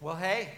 Well, 0.00 0.14
hey, 0.14 0.50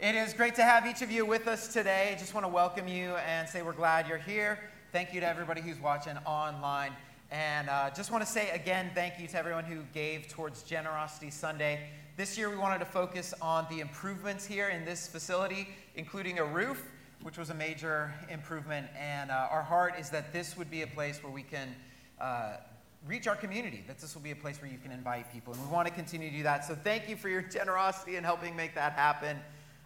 it 0.00 0.14
is 0.14 0.32
great 0.32 0.54
to 0.54 0.62
have 0.62 0.86
each 0.86 1.02
of 1.02 1.10
you 1.10 1.26
with 1.26 1.48
us 1.48 1.72
today. 1.72 2.14
Just 2.20 2.34
want 2.34 2.46
to 2.46 2.48
welcome 2.48 2.86
you 2.86 3.16
and 3.16 3.48
say 3.48 3.62
we're 3.62 3.72
glad 3.72 4.06
you're 4.06 4.16
here. 4.16 4.60
Thank 4.92 5.12
you 5.12 5.18
to 5.18 5.26
everybody 5.26 5.60
who's 5.60 5.80
watching 5.80 6.16
online. 6.18 6.92
And 7.32 7.68
uh, 7.68 7.90
just 7.90 8.12
want 8.12 8.24
to 8.24 8.30
say 8.30 8.48
again, 8.50 8.92
thank 8.94 9.18
you 9.18 9.26
to 9.26 9.36
everyone 9.36 9.64
who 9.64 9.82
gave 9.92 10.28
towards 10.28 10.62
Generosity 10.62 11.30
Sunday. 11.30 11.88
This 12.16 12.38
year, 12.38 12.48
we 12.48 12.56
wanted 12.56 12.78
to 12.78 12.84
focus 12.84 13.34
on 13.42 13.66
the 13.70 13.80
improvements 13.80 14.46
here 14.46 14.68
in 14.68 14.84
this 14.84 15.08
facility, 15.08 15.66
including 15.96 16.38
a 16.38 16.44
roof, 16.44 16.88
which 17.24 17.38
was 17.38 17.50
a 17.50 17.54
major 17.54 18.14
improvement. 18.30 18.86
And 18.96 19.32
uh, 19.32 19.48
our 19.50 19.64
heart 19.64 19.94
is 19.98 20.10
that 20.10 20.32
this 20.32 20.56
would 20.56 20.70
be 20.70 20.82
a 20.82 20.86
place 20.86 21.24
where 21.24 21.32
we 21.32 21.42
can. 21.42 21.74
Uh, 22.20 22.58
reach 23.06 23.26
our 23.26 23.36
community, 23.36 23.84
that 23.86 23.98
this 23.98 24.14
will 24.14 24.22
be 24.22 24.30
a 24.30 24.36
place 24.36 24.60
where 24.60 24.70
you 24.70 24.78
can 24.78 24.92
invite 24.92 25.32
people. 25.32 25.52
And 25.52 25.62
we 25.62 25.68
want 25.72 25.88
to 25.88 25.94
continue 25.94 26.30
to 26.30 26.36
do 26.36 26.42
that. 26.42 26.64
So 26.64 26.74
thank 26.74 27.08
you 27.08 27.16
for 27.16 27.28
your 27.28 27.42
generosity 27.58 28.16
in 28.16 28.24
helping 28.24 28.56
make 28.56 28.74
that 28.74 28.92
happen. 28.92 29.38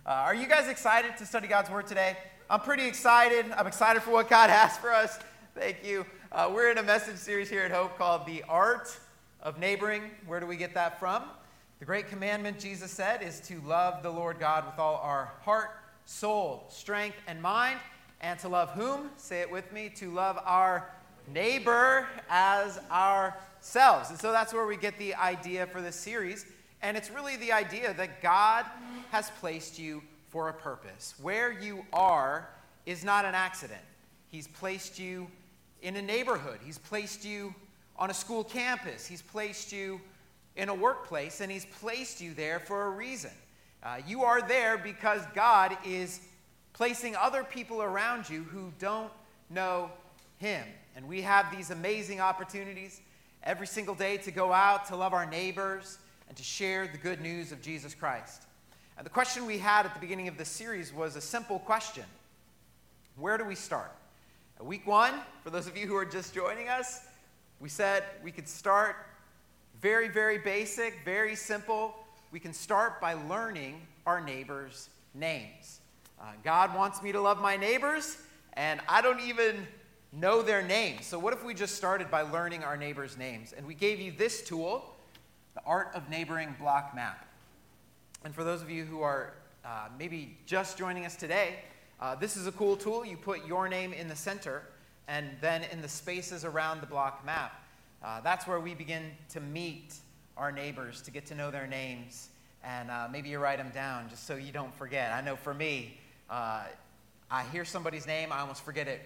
Uh, 0.06 0.10
are 0.10 0.34
you 0.34 0.46
guys 0.46 0.68
excited 0.68 1.16
to 1.18 1.26
study 1.26 1.46
God's 1.46 1.70
Word 1.70 1.86
today? 1.86 2.16
I'm 2.48 2.60
pretty 2.60 2.86
excited. 2.86 3.46
I'm 3.56 3.66
excited 3.66 4.02
for 4.02 4.10
what 4.10 4.28
God 4.28 4.50
has 4.50 4.76
for 4.78 4.92
us. 4.92 5.18
Thank 5.54 5.84
you. 5.84 6.06
Uh, 6.32 6.50
we're 6.52 6.70
in 6.70 6.78
a 6.78 6.82
message 6.82 7.16
series 7.16 7.50
here 7.50 7.62
at 7.62 7.70
Hope 7.70 7.98
called 7.98 8.26
The 8.26 8.42
Art 8.48 8.98
of 9.42 9.58
Neighboring. 9.58 10.10
Where 10.26 10.40
do 10.40 10.46
we 10.46 10.56
get 10.56 10.74
that 10.74 10.98
from? 10.98 11.24
The 11.80 11.84
great 11.84 12.08
commandment, 12.08 12.58
Jesus 12.58 12.90
said, 12.90 13.22
is 13.22 13.40
to 13.40 13.60
love 13.62 14.02
the 14.02 14.10
Lord 14.10 14.38
God 14.38 14.66
with 14.66 14.78
all 14.78 15.00
our 15.02 15.32
heart, 15.42 15.70
soul, 16.04 16.66
strength, 16.68 17.16
and 17.26 17.40
mind. 17.40 17.78
And 18.20 18.38
to 18.40 18.48
love 18.48 18.70
whom? 18.70 19.10
Say 19.16 19.40
it 19.40 19.50
with 19.50 19.72
me. 19.72 19.88
To 19.96 20.10
love 20.10 20.38
our 20.44 20.90
neighbor 21.32 22.06
as 22.28 22.78
ourselves. 22.90 24.10
And 24.10 24.18
so 24.18 24.32
that's 24.32 24.52
where 24.52 24.66
we 24.66 24.76
get 24.76 24.98
the 24.98 25.14
idea 25.14 25.66
for 25.66 25.80
this 25.80 25.96
series. 25.96 26.46
And 26.82 26.96
it's 26.96 27.10
really 27.10 27.36
the 27.36 27.52
idea 27.52 27.94
that 27.94 28.22
God 28.22 28.64
has 29.10 29.30
placed 29.40 29.78
you 29.78 30.02
for 30.28 30.48
a 30.48 30.52
purpose. 30.52 31.14
Where 31.20 31.52
you 31.52 31.84
are 31.92 32.48
is 32.86 33.04
not 33.04 33.24
an 33.24 33.34
accident. 33.34 33.80
He's 34.28 34.46
placed 34.46 34.98
you 34.98 35.26
in 35.82 35.96
a 35.96 36.02
neighborhood, 36.02 36.60
He's 36.64 36.78
placed 36.78 37.24
you 37.24 37.54
on 37.96 38.10
a 38.10 38.14
school 38.14 38.44
campus, 38.44 39.06
He's 39.06 39.22
placed 39.22 39.72
you 39.72 40.00
in 40.56 40.68
a 40.68 40.74
workplace, 40.74 41.40
and 41.40 41.50
He's 41.50 41.64
placed 41.64 42.20
you 42.20 42.34
there 42.34 42.60
for 42.60 42.86
a 42.86 42.90
reason. 42.90 43.30
Uh, 43.82 43.98
you 44.06 44.22
are 44.22 44.46
there 44.46 44.76
because 44.76 45.22
God 45.34 45.76
is 45.86 46.20
placing 46.72 47.16
other 47.16 47.42
people 47.42 47.82
around 47.82 48.28
you 48.28 48.44
who 48.44 48.72
don't 48.78 49.10
know 49.48 49.90
Him. 50.38 50.64
And 50.96 51.06
we 51.08 51.22
have 51.22 51.54
these 51.54 51.70
amazing 51.70 52.20
opportunities 52.20 53.00
every 53.42 53.66
single 53.66 53.94
day 53.94 54.16
to 54.18 54.30
go 54.30 54.52
out, 54.52 54.86
to 54.86 54.96
love 54.96 55.12
our 55.12 55.26
neighbors, 55.26 55.98
and 56.28 56.36
to 56.36 56.42
share 56.42 56.86
the 56.86 56.98
good 56.98 57.20
news 57.20 57.52
of 57.52 57.62
Jesus 57.62 57.94
Christ. 57.94 58.42
And 58.96 59.06
the 59.06 59.10
question 59.10 59.46
we 59.46 59.58
had 59.58 59.86
at 59.86 59.94
the 59.94 60.00
beginning 60.00 60.28
of 60.28 60.36
this 60.36 60.48
series 60.48 60.92
was 60.92 61.16
a 61.16 61.20
simple 61.20 61.58
question 61.58 62.04
Where 63.16 63.38
do 63.38 63.44
we 63.44 63.54
start? 63.54 63.92
At 64.58 64.66
week 64.66 64.86
one, 64.86 65.14
for 65.42 65.50
those 65.50 65.66
of 65.66 65.76
you 65.76 65.86
who 65.86 65.96
are 65.96 66.04
just 66.04 66.34
joining 66.34 66.68
us, 66.68 67.00
we 67.60 67.68
said 67.68 68.04
we 68.22 68.30
could 68.30 68.48
start 68.48 68.96
very, 69.80 70.08
very 70.08 70.36
basic, 70.36 70.94
very 71.04 71.34
simple. 71.34 71.94
We 72.30 72.40
can 72.40 72.52
start 72.52 73.00
by 73.00 73.14
learning 73.14 73.80
our 74.06 74.20
neighbors' 74.20 74.90
names. 75.14 75.80
Uh, 76.20 76.24
God 76.44 76.74
wants 76.74 77.02
me 77.02 77.12
to 77.12 77.20
love 77.20 77.40
my 77.40 77.56
neighbors, 77.56 78.18
and 78.52 78.80
I 78.86 79.00
don't 79.00 79.20
even 79.20 79.66
know 80.12 80.42
their 80.42 80.62
names. 80.62 81.06
So, 81.06 81.18
what 81.18 81.32
if 81.32 81.44
we 81.44 81.54
just 81.54 81.76
started 81.76 82.10
by 82.10 82.22
learning 82.22 82.64
our 82.64 82.76
neighbors' 82.76 83.16
names? 83.16 83.54
And 83.56 83.66
we 83.66 83.74
gave 83.74 84.00
you 84.00 84.12
this 84.12 84.42
tool, 84.42 84.96
the 85.54 85.62
Art 85.64 85.90
of 85.94 86.08
Neighboring 86.08 86.54
Block 86.58 86.94
Map. 86.94 87.26
And 88.24 88.34
for 88.34 88.44
those 88.44 88.60
of 88.60 88.70
you 88.70 88.84
who 88.84 89.02
are 89.02 89.34
uh, 89.64 89.88
maybe 89.98 90.36
just 90.46 90.76
joining 90.76 91.06
us 91.06 91.16
today, 91.16 91.60
uh, 92.00 92.14
this 92.14 92.36
is 92.36 92.46
a 92.46 92.52
cool 92.52 92.76
tool. 92.76 93.04
You 93.04 93.16
put 93.16 93.46
your 93.46 93.68
name 93.68 93.92
in 93.92 94.08
the 94.08 94.16
center, 94.16 94.62
and 95.06 95.28
then 95.40 95.64
in 95.64 95.80
the 95.80 95.88
spaces 95.88 96.44
around 96.44 96.80
the 96.80 96.86
block 96.86 97.24
map, 97.24 97.62
uh, 98.02 98.20
that's 98.20 98.46
where 98.46 98.60
we 98.60 98.74
begin 98.74 99.10
to 99.30 99.40
meet 99.40 99.94
our 100.36 100.50
neighbors, 100.50 101.02
to 101.02 101.10
get 101.10 101.26
to 101.26 101.34
know 101.34 101.50
their 101.50 101.66
names. 101.66 102.30
And 102.64 102.90
uh, 102.90 103.08
maybe 103.10 103.28
you 103.28 103.38
write 103.38 103.58
them 103.58 103.70
down 103.72 104.08
just 104.08 104.26
so 104.26 104.36
you 104.36 104.52
don't 104.52 104.74
forget. 104.74 105.12
I 105.12 105.20
know 105.20 105.36
for 105.36 105.54
me, 105.54 105.98
uh, 106.28 106.64
I 107.30 107.44
hear 107.52 107.64
somebody's 107.64 108.06
name, 108.06 108.32
I 108.32 108.40
almost 108.40 108.64
forget 108.64 108.88
it 108.88 109.00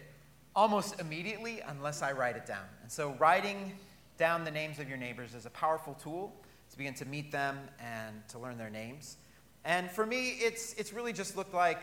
almost 0.56 1.00
immediately 1.00 1.60
unless 1.66 2.03
I 2.03 2.12
write 2.12 2.37
it 2.37 2.47
down. 2.47 2.65
And 2.82 2.91
so, 2.91 3.15
writing 3.19 3.72
down 4.16 4.44
the 4.44 4.50
names 4.50 4.78
of 4.78 4.88
your 4.88 4.98
neighbors 4.98 5.34
is 5.34 5.47
a 5.47 5.50
powerful 5.50 5.94
tool 5.94 6.32
to 6.70 6.78
begin 6.78 6.94
to 6.94 7.04
meet 7.04 7.32
them 7.32 7.59
and 7.81 8.26
to 8.28 8.38
learn 8.38 8.59
their 8.59 8.70
names. 8.70 9.16
And 9.64 9.91
for 9.91 10.04
me, 10.04 10.31
it's, 10.41 10.75
it's 10.75 10.93
really 10.93 11.12
just 11.12 11.37
looked 11.37 11.54
like, 11.54 11.82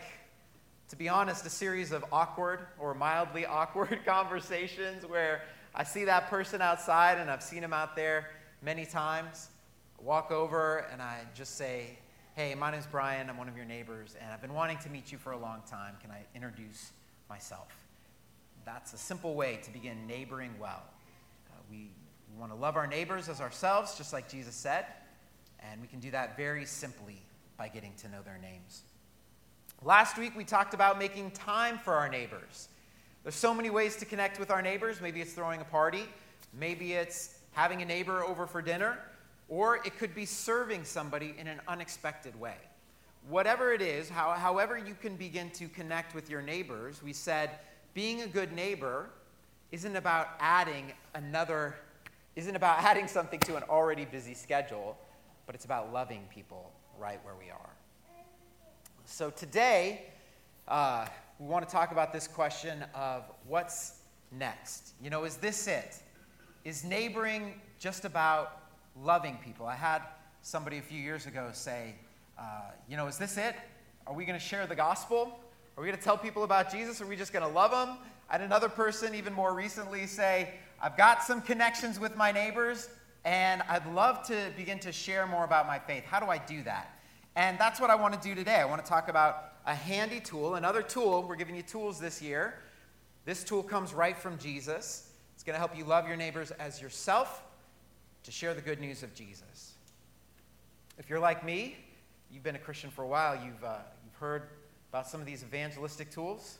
to 0.88 0.96
be 0.96 1.08
honest, 1.08 1.44
a 1.46 1.50
series 1.50 1.92
of 1.92 2.04
awkward 2.12 2.60
or 2.78 2.94
mildly 2.94 3.44
awkward 3.46 4.00
conversations 4.06 5.04
where 5.06 5.42
I 5.74 5.84
see 5.84 6.04
that 6.04 6.28
person 6.28 6.62
outside 6.62 7.18
and 7.18 7.30
I've 7.30 7.42
seen 7.42 7.62
him 7.62 7.72
out 7.72 7.96
there 7.96 8.30
many 8.62 8.86
times. 8.86 9.48
I 9.98 10.02
walk 10.02 10.30
over 10.30 10.86
and 10.92 11.02
I 11.02 11.20
just 11.34 11.56
say, 11.56 11.98
Hey, 12.34 12.54
my 12.54 12.70
name's 12.70 12.86
Brian. 12.86 13.28
I'm 13.28 13.36
one 13.36 13.48
of 13.48 13.58
your 13.58 13.66
neighbors, 13.66 14.16
and 14.18 14.32
I've 14.32 14.40
been 14.40 14.54
wanting 14.54 14.78
to 14.78 14.88
meet 14.88 15.12
you 15.12 15.18
for 15.18 15.32
a 15.32 15.38
long 15.38 15.60
time. 15.68 15.96
Can 16.00 16.10
I 16.10 16.22
introduce 16.34 16.92
myself? 17.28 17.81
That's 18.64 18.92
a 18.92 18.98
simple 18.98 19.34
way 19.34 19.58
to 19.64 19.70
begin 19.70 20.06
neighboring 20.06 20.54
well. 20.60 20.82
Uh, 21.50 21.56
we, 21.70 21.90
want 22.38 22.50
to 22.50 22.56
love 22.56 22.76
our 22.76 22.86
neighbors 22.86 23.28
as 23.28 23.40
ourselves, 23.42 23.94
just 23.96 24.12
like 24.12 24.28
Jesus 24.28 24.54
said, 24.54 24.86
and 25.60 25.80
we 25.80 25.86
can 25.86 26.00
do 26.00 26.10
that 26.10 26.34
very 26.36 26.64
simply 26.64 27.20
by 27.58 27.68
getting 27.68 27.92
to 27.98 28.08
know 28.08 28.22
their 28.24 28.38
names. 28.38 28.82
Last 29.84 30.16
week, 30.16 30.34
we 30.36 30.42
talked 30.42 30.74
about 30.74 30.98
making 30.98 31.32
time 31.32 31.78
for 31.78 31.94
our 31.94 32.08
neighbors. 32.08 32.68
There's 33.22 33.34
so 33.34 33.52
many 33.52 33.68
ways 33.68 33.96
to 33.96 34.06
connect 34.06 34.40
with 34.40 34.50
our 34.50 34.62
neighbors. 34.62 35.00
Maybe 35.00 35.20
it's 35.20 35.34
throwing 35.34 35.60
a 35.60 35.64
party, 35.64 36.04
maybe 36.58 36.94
it's 36.94 37.38
having 37.52 37.82
a 37.82 37.84
neighbor 37.84 38.24
over 38.24 38.46
for 38.46 38.62
dinner, 38.62 38.98
or 39.48 39.76
it 39.84 39.98
could 39.98 40.14
be 40.14 40.24
serving 40.24 40.84
somebody 40.84 41.34
in 41.38 41.46
an 41.46 41.60
unexpected 41.68 42.38
way. 42.40 42.56
Whatever 43.28 43.72
it 43.72 43.82
is, 43.82 44.08
how, 44.08 44.32
however 44.32 44.78
you 44.78 44.94
can 44.94 45.16
begin 45.16 45.50
to 45.50 45.68
connect 45.68 46.14
with 46.14 46.30
your 46.30 46.42
neighbors, 46.42 47.02
we 47.02 47.12
said 47.12 47.50
being 47.94 48.22
a 48.22 48.26
good 48.26 48.52
neighbor 48.52 49.10
isn't 49.70 49.96
about 49.96 50.28
adding 50.40 50.92
another, 51.14 51.74
isn't 52.36 52.56
about 52.56 52.78
adding 52.82 53.08
something 53.08 53.40
to 53.40 53.56
an 53.56 53.62
already 53.64 54.04
busy 54.04 54.34
schedule, 54.34 54.96
but 55.46 55.54
it's 55.54 55.64
about 55.64 55.92
loving 55.92 56.22
people 56.32 56.70
right 56.98 57.22
where 57.24 57.34
we 57.34 57.50
are. 57.50 57.70
So 59.04 59.30
today, 59.30 60.02
uh, 60.68 61.06
we 61.38 61.46
want 61.46 61.66
to 61.66 61.72
talk 61.72 61.90
about 61.90 62.12
this 62.12 62.28
question 62.28 62.84
of 62.94 63.24
what's 63.46 63.98
next. 64.30 64.92
You 65.02 65.10
know, 65.10 65.24
is 65.24 65.36
this 65.36 65.66
it? 65.66 65.96
Is 66.64 66.84
neighboring 66.84 67.60
just 67.78 68.04
about 68.04 68.62
loving 69.02 69.38
people? 69.44 69.66
I 69.66 69.74
had 69.74 70.02
somebody 70.42 70.78
a 70.78 70.82
few 70.82 71.00
years 71.00 71.26
ago 71.26 71.50
say, 71.52 71.96
uh, 72.38 72.70
you 72.88 72.96
know, 72.96 73.06
is 73.06 73.18
this 73.18 73.36
it? 73.36 73.56
Are 74.06 74.14
we 74.14 74.24
going 74.24 74.38
to 74.38 74.44
share 74.44 74.66
the 74.66 74.76
gospel? 74.76 75.38
Are 75.76 75.80
we 75.80 75.86
going 75.86 75.98
to 75.98 76.04
tell 76.04 76.18
people 76.18 76.44
about 76.44 76.70
Jesus? 76.70 77.00
Are 77.00 77.06
we 77.06 77.16
just 77.16 77.32
going 77.32 77.46
to 77.46 77.52
love 77.52 77.70
them? 77.70 77.96
Had 78.28 78.42
another 78.42 78.68
person, 78.68 79.14
even 79.14 79.32
more 79.32 79.54
recently, 79.54 80.06
say, 80.06 80.54
I've 80.82 80.96
got 80.98 81.22
some 81.22 81.40
connections 81.40 81.98
with 81.98 82.14
my 82.14 82.30
neighbors, 82.30 82.90
and 83.24 83.62
I'd 83.68 83.86
love 83.94 84.26
to 84.26 84.50
begin 84.56 84.78
to 84.80 84.92
share 84.92 85.26
more 85.26 85.44
about 85.44 85.66
my 85.66 85.78
faith. 85.78 86.04
How 86.04 86.20
do 86.20 86.26
I 86.26 86.38
do 86.38 86.62
that? 86.64 86.98
And 87.36 87.58
that's 87.58 87.80
what 87.80 87.88
I 87.88 87.94
want 87.94 88.20
to 88.20 88.28
do 88.28 88.34
today. 88.34 88.56
I 88.56 88.66
want 88.66 88.84
to 88.84 88.88
talk 88.88 89.08
about 89.08 89.52
a 89.66 89.74
handy 89.74 90.20
tool, 90.20 90.56
another 90.56 90.82
tool. 90.82 91.22
We're 91.22 91.36
giving 91.36 91.56
you 91.56 91.62
tools 91.62 91.98
this 91.98 92.20
year. 92.20 92.54
This 93.24 93.42
tool 93.42 93.62
comes 93.62 93.94
right 93.94 94.16
from 94.16 94.36
Jesus. 94.36 95.08
It's 95.34 95.42
going 95.42 95.54
to 95.54 95.58
help 95.58 95.76
you 95.76 95.84
love 95.84 96.06
your 96.06 96.16
neighbors 96.16 96.50
as 96.52 96.82
yourself 96.82 97.42
to 98.24 98.30
share 98.30 98.52
the 98.52 98.60
good 98.60 98.80
news 98.80 99.02
of 99.02 99.14
Jesus. 99.14 99.72
If 100.98 101.08
you're 101.08 101.18
like 101.18 101.44
me, 101.44 101.76
you've 102.30 102.42
been 102.42 102.56
a 102.56 102.60
Christian 102.60 102.90
for 102.90 103.02
a 103.02 103.08
while, 103.08 103.34
you've, 103.34 103.64
uh, 103.64 103.78
you've 104.04 104.14
heard 104.20 104.42
about 104.92 105.08
some 105.08 105.20
of 105.20 105.26
these 105.26 105.42
evangelistic 105.42 106.10
tools? 106.10 106.58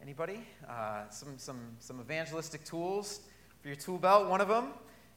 Anybody? 0.00 0.38
Uh, 0.68 1.08
some, 1.10 1.30
some, 1.38 1.58
some 1.80 1.98
evangelistic 1.98 2.64
tools 2.64 3.22
for 3.60 3.66
your 3.66 3.76
tool 3.76 3.98
belt. 3.98 4.28
One 4.28 4.40
of 4.40 4.46
them 4.46 4.68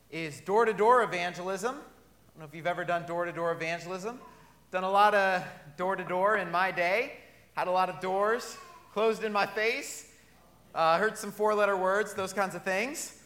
is 0.09 0.41
door 0.41 0.65
to 0.65 0.73
door 0.73 1.03
evangelism. 1.03 1.75
I 1.75 1.77
don't 1.77 2.39
know 2.39 2.45
if 2.45 2.55
you've 2.55 2.65
ever 2.65 2.83
done 2.83 3.05
door 3.05 3.25
to 3.25 3.31
door 3.31 3.51
evangelism. 3.51 4.19
Done 4.71 4.83
a 4.83 4.89
lot 4.89 5.13
of 5.13 5.43
door 5.77 5.95
to 5.95 6.03
door 6.03 6.37
in 6.37 6.49
my 6.49 6.71
day. 6.71 7.17
Had 7.55 7.67
a 7.67 7.71
lot 7.71 7.89
of 7.89 7.99
doors 7.99 8.57
closed 8.91 9.23
in 9.23 9.31
my 9.31 9.45
face. 9.45 10.11
Uh, 10.73 10.97
heard 10.97 11.15
some 11.15 11.31
four 11.31 11.53
letter 11.53 11.77
words, 11.77 12.15
those 12.15 12.33
kinds 12.33 12.55
of 12.55 12.63
things. 12.63 13.19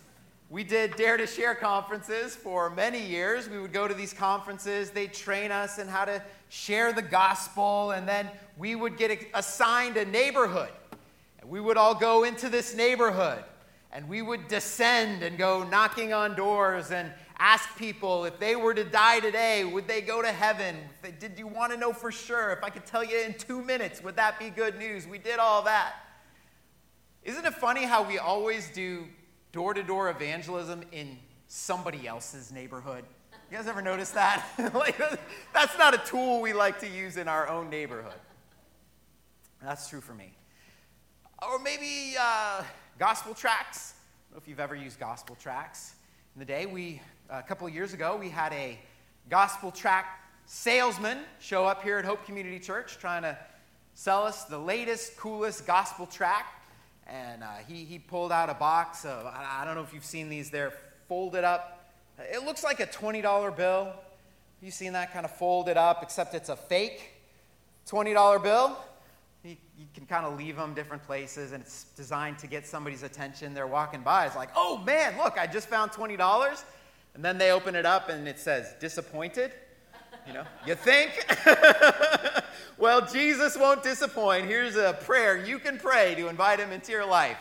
We 0.49 0.65
did 0.65 0.97
Dare 0.97 1.15
to 1.15 1.25
Share 1.25 1.55
conferences 1.55 2.35
for 2.35 2.69
many 2.69 3.01
years. 3.01 3.47
We 3.47 3.59
would 3.61 3.71
go 3.71 3.87
to 3.87 3.93
these 3.93 4.11
conferences, 4.11 4.89
they'd 4.89 5.13
train 5.13 5.53
us 5.53 5.77
in 5.79 5.87
how 5.87 6.03
to 6.03 6.21
share 6.51 6.91
the 6.91 7.01
gospel, 7.01 7.91
and 7.91 8.05
then 8.05 8.29
we 8.57 8.75
would 8.75 8.97
get 8.97 9.25
assigned 9.33 9.95
a 9.95 10.03
neighborhood. 10.03 10.69
And 11.39 11.49
we 11.49 11.61
would 11.61 11.77
all 11.77 11.95
go 11.95 12.25
into 12.25 12.49
this 12.49 12.75
neighborhood, 12.75 13.41
and 13.93 14.09
we 14.09 14.21
would 14.21 14.49
descend 14.49 15.23
and 15.23 15.37
go 15.37 15.63
knocking 15.63 16.11
on 16.11 16.35
doors 16.35 16.91
and 16.91 17.09
ask 17.37 17.77
people 17.77 18.25
if 18.25 18.37
they 18.37 18.57
were 18.57 18.73
to 18.73 18.83
die 18.83 19.21
today, 19.21 19.63
would 19.63 19.87
they 19.87 20.01
go 20.01 20.21
to 20.21 20.27
heaven? 20.27 20.75
Did 21.19 21.39
you 21.39 21.47
want 21.47 21.71
to 21.71 21.77
know 21.77 21.93
for 21.93 22.11
sure? 22.11 22.51
If 22.51 22.65
I 22.65 22.69
could 22.69 22.85
tell 22.85 23.03
you 23.03 23.17
in 23.21 23.33
two 23.35 23.61
minutes, 23.61 24.03
would 24.03 24.17
that 24.17 24.37
be 24.37 24.49
good 24.49 24.77
news? 24.77 25.07
We 25.07 25.19
did 25.19 25.39
all 25.39 25.61
that. 25.63 25.93
Isn't 27.23 27.45
it 27.45 27.53
funny 27.53 27.85
how 27.85 28.03
we 28.03 28.17
always 28.17 28.69
do 28.71 29.05
door 29.53 29.73
to 29.73 29.83
door 29.83 30.09
evangelism 30.09 30.83
in 30.91 31.17
somebody 31.47 32.09
else's 32.09 32.51
neighborhood? 32.51 33.05
You 33.51 33.57
guys 33.57 33.67
ever 33.67 33.81
notice 33.81 34.11
that? 34.11 34.45
like, 34.73 34.97
that's 35.53 35.77
not 35.77 35.93
a 35.93 35.97
tool 35.97 36.39
we 36.39 36.53
like 36.53 36.79
to 36.79 36.87
use 36.87 37.17
in 37.17 37.27
our 37.27 37.49
own 37.49 37.69
neighborhood. 37.69 38.13
That's 39.61 39.89
true 39.89 39.99
for 39.99 40.13
me. 40.13 40.31
Or 41.41 41.59
maybe 41.59 42.15
uh, 42.17 42.63
gospel 42.97 43.33
tracts. 43.33 43.93
I 43.93 44.31
don't 44.31 44.37
know 44.37 44.41
if 44.41 44.47
you've 44.47 44.61
ever 44.61 44.73
used 44.73 45.01
gospel 45.01 45.35
tracts. 45.35 45.95
In 46.33 46.39
the 46.39 46.45
day, 46.45 46.65
we 46.65 47.01
a 47.29 47.43
couple 47.43 47.67
of 47.67 47.73
years 47.73 47.93
ago, 47.93 48.15
we 48.15 48.29
had 48.29 48.53
a 48.53 48.79
gospel 49.29 49.69
tract 49.69 50.23
salesman 50.45 51.17
show 51.41 51.65
up 51.65 51.83
here 51.83 51.97
at 51.97 52.05
Hope 52.05 52.25
Community 52.25 52.57
Church 52.57 52.99
trying 52.99 53.23
to 53.23 53.37
sell 53.95 54.23
us 54.23 54.45
the 54.45 54.57
latest, 54.57 55.17
coolest 55.17 55.67
gospel 55.67 56.05
tract. 56.05 56.55
And 57.05 57.43
uh, 57.43 57.47
he, 57.67 57.83
he 57.83 57.99
pulled 57.99 58.31
out 58.31 58.49
a 58.49 58.53
box 58.53 59.03
of, 59.03 59.25
I 59.25 59.63
don't 59.65 59.75
know 59.75 59.83
if 59.83 59.93
you've 59.93 60.05
seen 60.05 60.29
these, 60.29 60.49
they're 60.49 60.71
folded 61.09 61.43
up. 61.43 61.80
It 62.31 62.43
looks 62.43 62.63
like 62.63 62.79
a 62.79 62.87
$20 62.87 63.55
bill. 63.55 63.93
You've 64.61 64.73
seen 64.73 64.93
that 64.93 65.13
kind 65.13 65.25
of 65.25 65.31
folded 65.31 65.77
up, 65.77 66.03
except 66.03 66.35
it's 66.35 66.49
a 66.49 66.55
fake 66.55 67.13
$20 67.89 68.43
bill. 68.43 68.77
You, 69.43 69.57
you 69.77 69.87
can 69.93 70.05
kind 70.05 70.25
of 70.25 70.37
leave 70.37 70.55
them 70.55 70.73
different 70.73 71.03
places, 71.03 71.51
and 71.51 71.63
it's 71.63 71.85
designed 71.95 72.37
to 72.39 72.47
get 72.47 72.67
somebody's 72.67 73.03
attention. 73.03 73.53
They're 73.53 73.65
walking 73.65 74.01
by. 74.01 74.27
It's 74.27 74.35
like, 74.35 74.49
oh 74.55 74.77
man, 74.77 75.17
look, 75.17 75.39
I 75.39 75.47
just 75.47 75.67
found 75.67 75.91
$20. 75.91 76.63
And 77.15 77.25
then 77.25 77.37
they 77.37 77.51
open 77.51 77.75
it 77.75 77.85
up 77.85 78.09
and 78.09 78.27
it 78.27 78.39
says, 78.39 78.73
disappointed. 78.79 79.51
You 80.27 80.33
know, 80.33 80.43
you 80.67 80.75
think? 80.75 81.25
well, 82.77 83.05
Jesus 83.05 83.57
won't 83.57 83.81
disappoint. 83.81 84.45
Here's 84.45 84.75
a 84.75 84.97
prayer 85.01 85.43
you 85.43 85.57
can 85.57 85.77
pray 85.77 86.13
to 86.15 86.27
invite 86.27 86.59
him 86.59 86.71
into 86.71 86.91
your 86.91 87.05
life. 87.05 87.37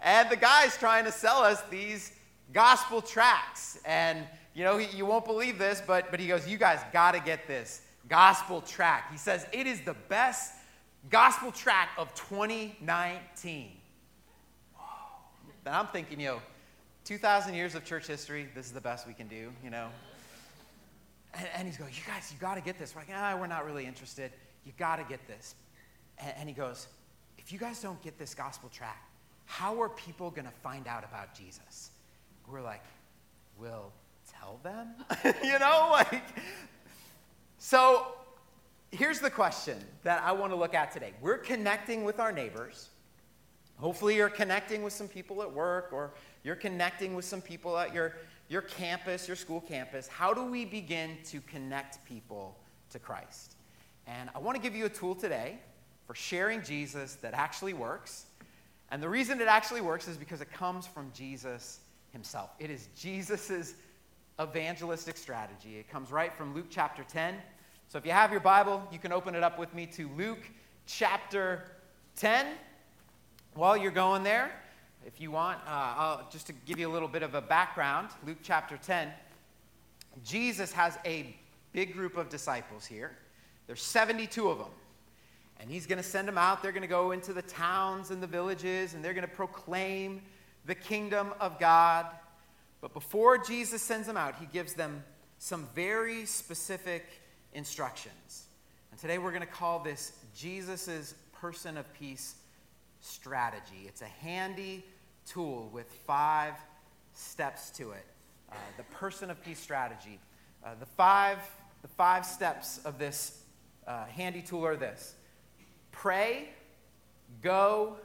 And 0.00 0.30
the 0.30 0.36
guy's 0.36 0.76
trying 0.78 1.04
to 1.04 1.12
sell 1.12 1.42
us 1.42 1.62
these 1.70 2.12
gospel 2.52 3.02
tracts. 3.02 3.78
And, 3.84 4.24
you 4.54 4.64
know, 4.64 4.78
you 4.78 5.06
won't 5.06 5.24
believe 5.24 5.58
this, 5.58 5.82
but, 5.86 6.10
but 6.10 6.20
he 6.20 6.26
goes, 6.26 6.48
You 6.48 6.58
guys 6.58 6.80
got 6.92 7.12
to 7.12 7.20
get 7.20 7.46
this 7.46 7.82
gospel 8.08 8.60
tract. 8.60 9.12
He 9.12 9.18
says, 9.18 9.46
It 9.52 9.66
is 9.66 9.80
the 9.82 9.94
best 10.08 10.52
gospel 11.10 11.52
tract 11.52 11.98
of 11.98 12.14
2019. 12.14 13.70
Whoa. 14.74 14.84
And 15.66 15.74
I'm 15.74 15.88
thinking, 15.88 16.20
know, 16.26 16.42
2,000 17.04 17.54
years 17.54 17.74
of 17.74 17.84
church 17.84 18.06
history, 18.06 18.48
this 18.54 18.66
is 18.66 18.72
the 18.72 18.80
best 18.80 19.06
we 19.06 19.14
can 19.14 19.26
do, 19.26 19.52
you 19.64 19.70
know? 19.70 19.88
And, 21.34 21.48
and 21.56 21.66
he's 21.66 21.76
going, 21.76 21.92
You 21.92 22.02
guys, 22.06 22.30
you 22.32 22.38
got 22.38 22.54
to 22.56 22.60
get 22.60 22.78
this. 22.78 22.94
We're 22.94 23.02
like, 23.02 23.10
Ah, 23.14 23.36
we're 23.38 23.46
not 23.46 23.64
really 23.64 23.86
interested. 23.86 24.32
You 24.64 24.72
got 24.78 24.96
to 24.96 25.04
get 25.04 25.26
this. 25.26 25.54
And, 26.18 26.32
and 26.38 26.48
he 26.48 26.54
goes, 26.54 26.88
If 27.38 27.52
you 27.52 27.58
guys 27.58 27.80
don't 27.80 28.00
get 28.02 28.18
this 28.18 28.34
gospel 28.34 28.68
tract, 28.68 29.08
how 29.46 29.80
are 29.80 29.88
people 29.88 30.30
going 30.30 30.44
to 30.44 30.54
find 30.62 30.86
out 30.86 31.04
about 31.04 31.34
Jesus? 31.34 31.91
We're 32.48 32.62
like, 32.62 32.82
We'll 33.58 33.92
tell 34.40 34.58
them? 34.64 34.88
you 35.44 35.58
know, 35.58 35.88
like, 35.92 36.24
so 37.58 38.08
here's 38.90 39.20
the 39.20 39.30
question 39.30 39.78
that 40.02 40.20
I 40.22 40.32
want 40.32 40.52
to 40.52 40.56
look 40.56 40.74
at 40.74 40.90
today. 40.90 41.12
We're 41.20 41.38
connecting 41.38 42.02
with 42.02 42.18
our 42.18 42.32
neighbors. 42.32 42.88
Hopefully, 43.76 44.16
you're 44.16 44.28
connecting 44.28 44.82
with 44.82 44.92
some 44.92 45.06
people 45.06 45.42
at 45.42 45.52
work 45.52 45.90
or 45.92 46.12
you're 46.42 46.56
connecting 46.56 47.14
with 47.14 47.24
some 47.24 47.40
people 47.40 47.78
at 47.78 47.94
your, 47.94 48.16
your 48.48 48.62
campus, 48.62 49.28
your 49.28 49.36
school 49.36 49.60
campus. 49.60 50.08
How 50.08 50.34
do 50.34 50.44
we 50.44 50.64
begin 50.64 51.18
to 51.26 51.40
connect 51.42 52.04
people 52.04 52.56
to 52.90 52.98
Christ? 52.98 53.54
And 54.08 54.28
I 54.34 54.40
want 54.40 54.56
to 54.56 54.62
give 54.62 54.74
you 54.74 54.86
a 54.86 54.90
tool 54.90 55.14
today 55.14 55.58
for 56.06 56.16
sharing 56.16 56.62
Jesus 56.62 57.14
that 57.16 57.34
actually 57.34 57.74
works. 57.74 58.26
And 58.90 59.00
the 59.00 59.08
reason 59.08 59.40
it 59.40 59.46
actually 59.48 59.80
works 59.80 60.08
is 60.08 60.16
because 60.16 60.40
it 60.40 60.52
comes 60.52 60.84
from 60.84 61.12
Jesus 61.14 61.78
himself. 62.12 62.50
It 62.58 62.70
is 62.70 62.88
Jesus' 62.96 63.74
evangelistic 64.40 65.16
strategy. 65.16 65.78
It 65.78 65.90
comes 65.90 66.10
right 66.10 66.34
from 66.34 66.54
Luke 66.54 66.66
chapter 66.70 67.04
10. 67.04 67.36
So 67.88 67.98
if 67.98 68.06
you 68.06 68.12
have 68.12 68.30
your 68.30 68.40
Bible, 68.40 68.82
you 68.90 68.98
can 68.98 69.12
open 69.12 69.34
it 69.34 69.42
up 69.42 69.58
with 69.58 69.74
me 69.74 69.86
to 69.86 70.08
Luke 70.16 70.50
chapter 70.86 71.62
10. 72.16 72.46
While 73.54 73.76
you're 73.76 73.90
going 73.90 74.22
there, 74.22 74.50
if 75.04 75.20
you 75.20 75.30
want, 75.30 75.58
uh, 75.66 76.18
just 76.30 76.46
to 76.46 76.52
give 76.52 76.78
you 76.78 76.88
a 76.88 76.92
little 76.92 77.08
bit 77.08 77.22
of 77.22 77.34
a 77.34 77.42
background, 77.42 78.08
Luke 78.26 78.38
chapter 78.42 78.78
10, 78.78 79.10
Jesus 80.24 80.72
has 80.72 80.98
a 81.04 81.34
big 81.72 81.92
group 81.92 82.16
of 82.16 82.28
disciples 82.28 82.86
here. 82.86 83.16
There's 83.66 83.82
72 83.82 84.48
of 84.48 84.58
them. 84.58 84.68
And 85.60 85.70
he's 85.70 85.86
going 85.86 85.98
to 85.98 86.02
send 86.02 86.26
them 86.26 86.38
out. 86.38 86.62
They're 86.62 86.72
going 86.72 86.82
to 86.82 86.88
go 86.88 87.12
into 87.12 87.32
the 87.32 87.42
towns 87.42 88.10
and 88.10 88.22
the 88.22 88.26
villages, 88.26 88.94
and 88.94 89.04
they're 89.04 89.14
going 89.14 89.28
to 89.28 89.34
proclaim 89.34 90.22
the 90.66 90.74
kingdom 90.74 91.32
of 91.40 91.58
God. 91.58 92.06
But 92.80 92.94
before 92.94 93.38
Jesus 93.38 93.82
sends 93.82 94.06
them 94.06 94.16
out, 94.16 94.36
he 94.40 94.46
gives 94.46 94.74
them 94.74 95.04
some 95.38 95.68
very 95.74 96.24
specific 96.26 97.04
instructions. 97.52 98.46
And 98.90 99.00
today 99.00 99.18
we're 99.18 99.30
going 99.30 99.40
to 99.42 99.46
call 99.46 99.80
this 99.80 100.12
Jesus' 100.36 101.14
person 101.32 101.76
of 101.76 101.92
peace 101.94 102.36
strategy. 103.00 103.84
It's 103.86 104.02
a 104.02 104.06
handy 104.06 104.84
tool 105.26 105.68
with 105.72 105.90
five 106.06 106.54
steps 107.14 107.70
to 107.70 107.92
it. 107.92 108.06
Uh, 108.50 108.54
the 108.76 108.84
person 108.84 109.30
of 109.30 109.42
peace 109.42 109.58
strategy. 109.58 110.18
Uh, 110.64 110.74
the, 110.78 110.86
five, 110.86 111.38
the 111.82 111.88
five 111.88 112.24
steps 112.24 112.80
of 112.84 112.98
this 112.98 113.42
uh, 113.86 114.04
handy 114.06 114.42
tool 114.42 114.64
are 114.64 114.76
this 114.76 115.14
pray, 115.90 116.48
go, 117.42 117.96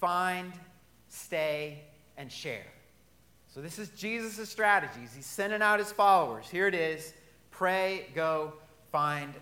find, 0.00 0.52
stay, 1.08 1.82
and 2.18 2.30
share. 2.30 2.66
So, 3.54 3.62
this 3.62 3.78
is 3.78 3.88
Jesus' 3.90 4.50
strategies. 4.50 5.14
He's 5.16 5.24
sending 5.24 5.62
out 5.62 5.78
his 5.78 5.90
followers. 5.90 6.44
Here 6.50 6.66
it 6.66 6.74
is 6.74 7.14
pray, 7.50 8.06
go, 8.14 8.52
find, 8.92 9.34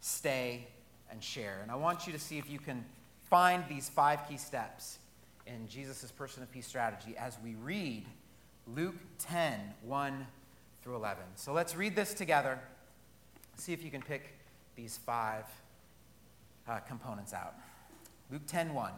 stay, 0.00 0.66
and 1.10 1.22
share. 1.22 1.60
And 1.62 1.70
I 1.70 1.76
want 1.76 2.06
you 2.06 2.12
to 2.12 2.18
see 2.18 2.38
if 2.38 2.50
you 2.50 2.58
can 2.58 2.84
find 3.30 3.62
these 3.68 3.88
five 3.88 4.28
key 4.28 4.36
steps 4.36 4.98
in 5.46 5.68
Jesus' 5.68 6.10
person 6.10 6.42
of 6.42 6.50
peace 6.50 6.66
strategy 6.66 7.14
as 7.16 7.36
we 7.44 7.54
read 7.54 8.06
Luke 8.74 8.96
10 9.18 9.60
1 9.82 10.26
through 10.82 10.96
11. 10.96 11.22
So 11.36 11.52
let's 11.52 11.76
read 11.76 11.94
this 11.94 12.14
together. 12.14 12.58
See 13.56 13.72
if 13.72 13.84
you 13.84 13.90
can 13.90 14.02
pick 14.02 14.34
these 14.76 14.98
five 14.98 15.44
uh, 16.68 16.80
components 16.80 17.32
out. 17.32 17.54
Luke 18.30 18.42
10 18.46 18.74
1. 18.74 18.92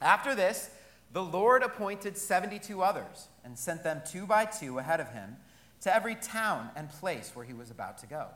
After 0.00 0.34
this, 0.34 0.70
the 1.16 1.24
Lord 1.24 1.62
appointed 1.62 2.18
72 2.18 2.82
others 2.82 3.28
and 3.42 3.58
sent 3.58 3.82
them 3.82 4.02
two 4.04 4.26
by 4.26 4.44
two 4.44 4.78
ahead 4.78 5.00
of 5.00 5.08
him 5.12 5.38
to 5.80 5.94
every 5.94 6.14
town 6.14 6.68
and 6.76 6.90
place 6.90 7.30
where 7.32 7.46
he 7.46 7.54
was 7.54 7.70
about 7.70 7.96
to 8.00 8.06
go. 8.06 8.26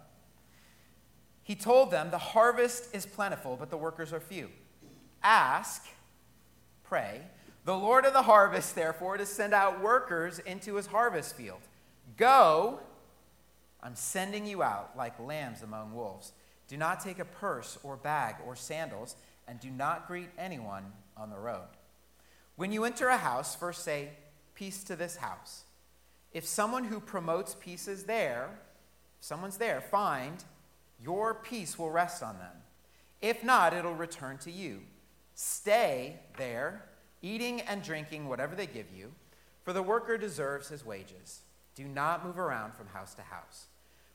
He 1.43 1.55
told 1.55 1.91
them, 1.91 2.11
The 2.11 2.17
harvest 2.17 2.95
is 2.95 3.05
plentiful, 3.05 3.59
but 3.61 3.69
the 3.69 3.77
workers 3.77 4.15
are 4.15 4.19
few. 4.19 4.49
Ask 5.23 5.85
pray, 6.83 7.21
the 7.67 7.77
Lord 7.77 8.07
of 8.07 8.15
the 8.15 8.23
harvest, 8.23 8.75
therefore, 8.75 9.19
to 9.19 9.27
send 9.27 9.53
out 9.53 9.83
workers 9.83 10.39
into 10.39 10.77
his 10.77 10.87
harvest 10.87 11.37
field. 11.37 11.61
Go, 12.17 12.81
I'm 13.83 13.95
sending 13.95 14.47
you 14.47 14.63
out 14.63 14.97
like 14.97 15.21
lambs 15.21 15.61
among 15.63 15.93
wolves. 15.93 16.33
Do 16.67 16.79
not 16.79 17.01
take 17.01 17.19
a 17.19 17.27
purse 17.27 17.77
or 17.83 17.99
bag 17.99 18.37
or 18.47 18.57
sandals, 18.57 19.17
and 19.47 19.61
do 19.61 19.69
not 19.69 20.09
greet 20.09 20.31
anyone 20.39 20.93
on 21.15 21.29
the 21.29 21.37
road. 21.39 21.69
When 22.61 22.73
you 22.73 22.85
enter 22.85 23.09
a 23.09 23.17
house, 23.17 23.55
first 23.55 23.85
say, 23.85 24.11
Peace 24.55 24.85
to 24.85 24.95
this 24.95 25.17
house. 25.17 25.65
If 26.35 26.47
someone 26.47 26.85
who 26.85 27.01
promotes 27.01 27.57
peace 27.59 27.89
is 27.89 28.05
there, 28.05 28.51
someone's 29.19 29.57
there, 29.57 29.81
find 29.81 30.45
your 31.03 31.33
peace 31.33 31.79
will 31.79 31.91
rest 31.91 32.23
on 32.23 32.37
them. 32.37 32.53
If 33.23 33.43
not, 33.43 33.73
it'll 33.73 33.95
return 33.95 34.37
to 34.41 34.51
you. 34.51 34.83
Stay 35.35 36.21
there, 36.37 36.85
eating 37.23 37.63
and 37.63 37.83
drinking 37.83 38.29
whatever 38.29 38.55
they 38.55 38.67
give 38.67 38.93
you, 38.95 39.13
for 39.65 39.73
the 39.73 39.83
worker 39.83 40.19
deserves 40.19 40.69
his 40.69 40.85
wages. 40.85 41.41
Do 41.75 41.87
not 41.87 42.27
move 42.27 42.39
around 42.39 42.75
from 42.75 42.89
house 42.89 43.15
to 43.15 43.23
house. 43.23 43.69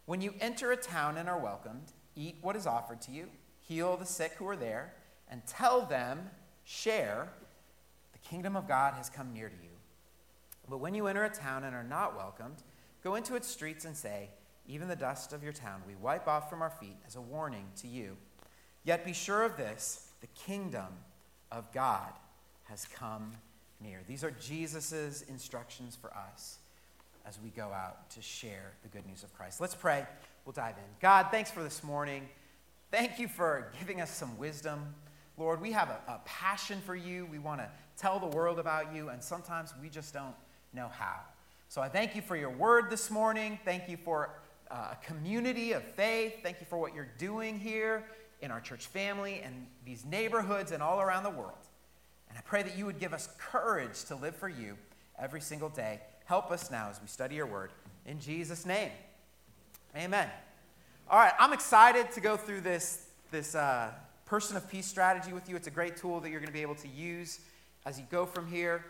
When 0.05 0.21
you 0.21 0.35
enter 0.39 0.71
a 0.71 0.77
town 0.77 1.17
and 1.17 1.27
are 1.27 1.39
welcomed, 1.39 1.93
eat 2.15 2.35
what 2.43 2.55
is 2.55 2.67
offered 2.67 3.01
to 3.01 3.11
you, 3.11 3.25
heal 3.61 3.97
the 3.97 4.05
sick 4.05 4.33
who 4.33 4.47
are 4.47 4.55
there, 4.55 4.93
and 5.31 5.41
tell 5.47 5.81
them, 5.81 6.29
share, 6.63 7.29
kingdom 8.29 8.55
of 8.55 8.67
God 8.67 8.93
has 8.95 9.09
come 9.09 9.33
near 9.33 9.49
to 9.49 9.55
you. 9.55 9.69
But 10.69 10.79
when 10.79 10.95
you 10.95 11.07
enter 11.07 11.23
a 11.23 11.29
town 11.29 11.63
and 11.63 11.75
are 11.75 11.83
not 11.83 12.15
welcomed, 12.15 12.63
go 13.03 13.15
into 13.15 13.35
its 13.35 13.47
streets 13.47 13.85
and 13.85 13.95
say, 13.95 14.29
Even 14.67 14.87
the 14.87 14.95
dust 14.95 15.31
of 15.31 15.43
your 15.43 15.53
town 15.53 15.81
we 15.87 15.95
wipe 15.95 16.27
off 16.27 16.49
from 16.49 16.61
our 16.61 16.71
feet 16.71 16.97
as 17.07 17.15
a 17.15 17.21
warning 17.21 17.65
to 17.81 17.87
you. 17.87 18.17
Yet 18.83 19.05
be 19.05 19.13
sure 19.13 19.43
of 19.43 19.57
this 19.57 20.09
the 20.21 20.27
kingdom 20.27 20.87
of 21.51 21.71
God 21.71 22.11
has 22.63 22.85
come 22.85 23.33
near. 23.79 23.99
These 24.07 24.23
are 24.23 24.31
Jesus' 24.31 25.23
instructions 25.29 25.95
for 25.95 26.11
us. 26.15 26.57
as 27.27 27.39
we 27.43 27.49
go 27.49 27.71
out 27.73 28.07
to 28.11 28.21
share 28.21 28.73
the 28.83 28.87
good 28.89 29.05
news 29.07 29.23
of 29.23 29.33
Christ. 29.33 29.59
Let's 29.59 29.73
pray. 29.73 30.05
We'll 30.45 30.53
dive 30.53 30.75
in. 30.77 30.83
God, 31.01 31.27
thanks 31.31 31.49
for 31.49 31.63
this 31.63 31.83
morning. 31.83 32.29
Thank 32.91 33.17
you 33.17 33.27
for 33.27 33.71
giving 33.79 33.99
us 33.99 34.11
some 34.11 34.37
wisdom. 34.37 34.93
Lord, 35.37 35.61
we 35.61 35.71
have 35.71 35.89
a, 35.89 35.99
a 36.07 36.21
passion 36.25 36.81
for 36.85 36.95
you. 36.95 37.25
We 37.25 37.39
want 37.39 37.59
to 37.61 37.69
tell 37.97 38.19
the 38.19 38.27
world 38.27 38.59
about 38.59 38.93
you, 38.93 39.09
and 39.09 39.21
sometimes 39.23 39.73
we 39.81 39.89
just 39.89 40.13
don't 40.13 40.35
know 40.73 40.87
how. 40.87 41.19
So 41.67 41.81
I 41.81 41.89
thank 41.89 42.15
you 42.15 42.21
for 42.21 42.35
your 42.35 42.49
word 42.49 42.89
this 42.89 43.11
morning. 43.11 43.59
Thank 43.65 43.89
you 43.89 43.97
for 43.97 44.29
uh, 44.71 44.93
a 44.93 45.05
community 45.05 45.73
of 45.73 45.83
faith. 45.83 46.35
Thank 46.41 46.59
you 46.59 46.65
for 46.69 46.77
what 46.77 46.95
you're 46.95 47.09
doing 47.17 47.59
here 47.59 48.05
in 48.41 48.51
our 48.51 48.61
church 48.61 48.87
family 48.87 49.41
and 49.43 49.65
these 49.85 50.05
neighborhoods 50.05 50.71
and 50.71 50.81
all 50.81 51.01
around 51.01 51.23
the 51.23 51.29
world. 51.29 51.67
And 52.29 52.37
I 52.37 52.41
pray 52.41 52.63
that 52.63 52.77
you 52.77 52.85
would 52.85 52.99
give 52.99 53.13
us 53.13 53.29
courage 53.37 54.05
to 54.05 54.15
live 54.15 54.35
for 54.35 54.49
you 54.49 54.77
every 55.19 55.41
single 55.41 55.69
day. 55.69 56.01
Help 56.25 56.51
us 56.51 56.71
now 56.71 56.89
as 56.89 57.01
we 57.01 57.07
study 57.07 57.35
your 57.35 57.45
word. 57.45 57.71
In 58.05 58.19
Jesus' 58.19 58.65
name, 58.65 58.91
amen. 59.95 60.29
All 61.09 61.19
right, 61.19 61.33
I'm 61.39 61.53
excited 61.53 62.11
to 62.11 62.21
go 62.21 62.35
through 62.35 62.61
this, 62.61 63.07
this 63.31 63.55
uh, 63.55 63.91
person 64.25 64.57
of 64.57 64.67
peace 64.69 64.87
strategy 64.87 65.33
with 65.33 65.47
you. 65.47 65.55
It's 65.55 65.67
a 65.67 65.71
great 65.71 65.97
tool 65.97 66.19
that 66.19 66.29
you're 66.29 66.39
going 66.39 66.47
to 66.47 66.53
be 66.53 66.61
able 66.61 66.75
to 66.75 66.87
use 66.87 67.39
as 67.85 67.99
you 67.99 68.05
go 68.09 68.25
from 68.25 68.47
here. 68.47 68.85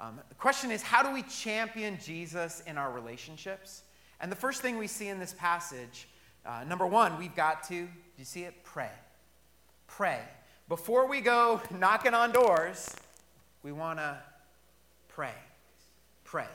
Um, 0.00 0.18
the 0.28 0.34
question 0.34 0.70
is 0.70 0.82
how 0.82 1.02
do 1.02 1.12
we 1.12 1.22
champion 1.22 1.98
Jesus 2.02 2.62
in 2.66 2.78
our 2.78 2.90
relationships? 2.90 3.82
And 4.20 4.32
the 4.32 4.36
first 4.36 4.62
thing 4.62 4.78
we 4.78 4.86
see 4.86 5.08
in 5.08 5.18
this 5.18 5.34
passage, 5.34 6.08
uh, 6.46 6.64
number 6.66 6.86
one, 6.86 7.18
we've 7.18 7.34
got 7.34 7.62
to, 7.64 7.74
do 7.74 7.88
you 8.16 8.24
see 8.24 8.44
it? 8.44 8.64
Pray. 8.64 8.90
Pray. 9.86 10.20
Before 10.68 11.06
we 11.06 11.20
go 11.20 11.60
knocking 11.78 12.14
on 12.14 12.32
doors, 12.32 12.94
we 13.62 13.72
want 13.72 13.98
to 13.98 14.18
pray. 15.08 15.34
Pray. 16.24 16.46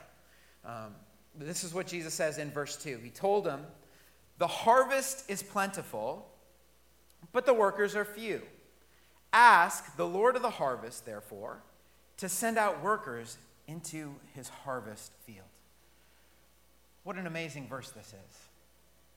Um, 0.66 0.96
this 1.38 1.64
is 1.64 1.74
what 1.74 1.86
Jesus 1.86 2.14
says 2.14 2.38
in 2.38 2.50
verse 2.50 2.78
2. 2.78 3.00
He 3.04 3.10
told 3.10 3.44
them, 3.44 3.62
The 4.38 4.48
harvest 4.48 5.30
is 5.30 5.44
plentiful, 5.44 6.28
but 7.32 7.46
the 7.46 7.54
workers 7.54 7.96
are 7.96 8.06
few. 8.06 8.42
Ask 9.34 9.96
the 9.98 10.08
Lord 10.08 10.36
of 10.36 10.42
the 10.42 10.50
harvest, 10.50 11.06
therefore, 11.06 11.62
to 12.18 12.30
send 12.30 12.58
out 12.58 12.84
workers 12.84 13.38
into 13.68 14.16
his 14.34 14.48
harvest 14.48 15.12
field. 15.26 15.46
What 17.04 17.18
an 17.18 17.28
amazing 17.28 17.68
verse 17.68 17.90
this 17.90 18.08
is. 18.08 18.40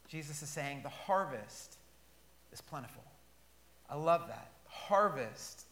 Jesus 0.09 0.43
is 0.43 0.49
saying, 0.49 0.81
The 0.83 0.89
harvest 0.89 1.77
is 2.53 2.61
plentiful. 2.61 3.05
I 3.89 3.97
love 3.97 4.29
that. 4.29 4.51
Harvest 4.67 5.65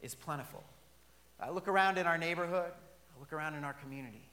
is 0.00 0.14
plentiful. 0.14 0.62
I 1.40 1.50
look 1.50 1.68
around 1.68 1.98
in 1.98 2.06
our 2.06 2.18
neighborhood, 2.18 2.72
I 2.72 3.20
look 3.20 3.32
around 3.32 3.54
in 3.54 3.64
our 3.64 3.72
community, 3.72 4.28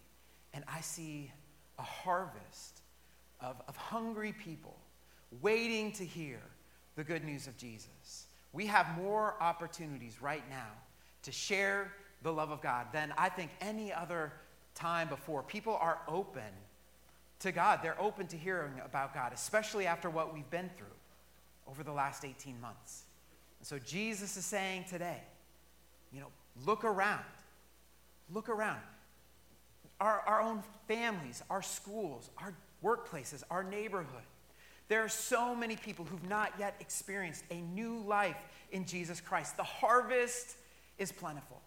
and 0.53 0.63
I 0.67 0.81
see 0.81 1.31
a 1.79 1.83
harvest 1.83 2.81
of, 3.39 3.61
of 3.67 3.75
hungry 3.77 4.33
people 4.33 4.77
waiting 5.41 5.91
to 5.93 6.05
hear 6.05 6.41
the 6.97 7.03
good 7.03 7.23
news 7.23 7.47
of 7.47 7.55
Jesus. 7.55 8.25
We 8.51 8.65
have 8.65 8.97
more 8.97 9.35
opportunities 9.39 10.21
right 10.21 10.43
now 10.49 10.71
to 11.23 11.31
share 11.31 11.93
the 12.23 12.33
love 12.33 12.49
of 12.49 12.59
God 12.61 12.87
than 12.91 13.13
I 13.17 13.29
think 13.29 13.51
any 13.61 13.93
other 13.93 14.33
time 14.73 15.07
before. 15.07 15.43
People 15.43 15.77
are 15.79 15.99
open 16.07 16.41
to 17.39 17.51
God. 17.51 17.79
They're 17.83 18.01
open 18.01 18.25
to 18.27 18.35
hearing 18.35 18.73
about 18.83 19.13
God, 19.13 19.31
especially 19.31 19.85
after 19.85 20.09
what 20.09 20.33
we've 20.33 20.49
been 20.49 20.71
through 20.75 20.87
over 21.69 21.83
the 21.83 21.91
last 21.91 22.25
18 22.25 22.59
months. 22.59 23.03
And 23.59 23.67
so 23.67 23.77
Jesus 23.77 24.35
is 24.35 24.45
saying 24.45 24.85
today, 24.89 25.21
you 26.11 26.19
know, 26.19 26.31
look 26.65 26.83
around. 26.83 27.23
Look 28.33 28.49
around. 28.49 28.81
Our, 30.01 30.21
our 30.21 30.41
own 30.41 30.63
families, 30.87 31.43
our 31.49 31.61
schools, 31.61 32.31
our 32.39 32.55
workplaces, 32.83 33.43
our 33.51 33.63
neighborhood. 33.63 34.23
There 34.89 35.03
are 35.03 35.09
so 35.09 35.53
many 35.53 35.75
people 35.75 36.05
who've 36.05 36.29
not 36.29 36.53
yet 36.57 36.75
experienced 36.79 37.43
a 37.51 37.55
new 37.55 37.99
life 37.99 38.37
in 38.71 38.85
Jesus 38.85 39.19
Christ. 39.19 39.57
The 39.57 39.63
harvest 39.63 40.55
is 40.97 41.11
plentiful. 41.11 41.61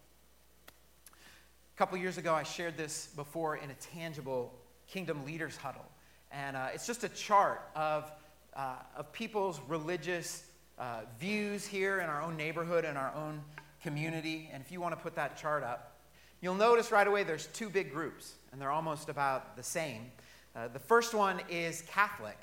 A 1.09 1.79
couple 1.79 1.99
years 1.99 2.19
ago, 2.19 2.35
I 2.35 2.43
shared 2.43 2.77
this 2.77 3.09
before 3.17 3.57
in 3.57 3.71
a 3.71 3.75
tangible 3.75 4.55
Kingdom 4.89 5.25
Leaders 5.25 5.57
Huddle. 5.57 5.85
And 6.33 6.57
uh, 6.57 6.69
it's 6.73 6.87
just 6.87 7.05
a 7.05 7.09
chart 7.11 7.61
of, 7.75 8.11
uh, 8.55 8.77
of 8.97 9.12
people's 9.12 9.61
religious 9.69 10.45
uh, 10.79 11.00
views 11.19 11.67
here 11.67 12.00
in 12.00 12.09
our 12.09 12.23
own 12.23 12.37
neighborhood 12.37 12.85
and 12.85 12.97
our 12.97 13.12
own 13.15 13.43
community. 13.83 14.49
And 14.53 14.62
if 14.62 14.73
you 14.73 14.81
want 14.81 14.97
to 14.97 15.00
put 15.00 15.15
that 15.17 15.37
chart 15.37 15.62
up, 15.62 15.99
you'll 16.41 16.55
notice 16.55 16.91
right 16.91 17.07
away 17.07 17.23
there's 17.23 17.47
two 17.49 17.69
big 17.69 17.93
groups, 17.93 18.35
and 18.50 18.61
they're 18.61 18.71
almost 18.71 19.09
about 19.09 19.57
the 19.57 19.62
same. 19.62 20.11
Uh, 20.57 20.69
the 20.69 20.79
first 20.79 21.15
one 21.15 21.41
is 21.49 21.83
Catholic, 21.83 22.39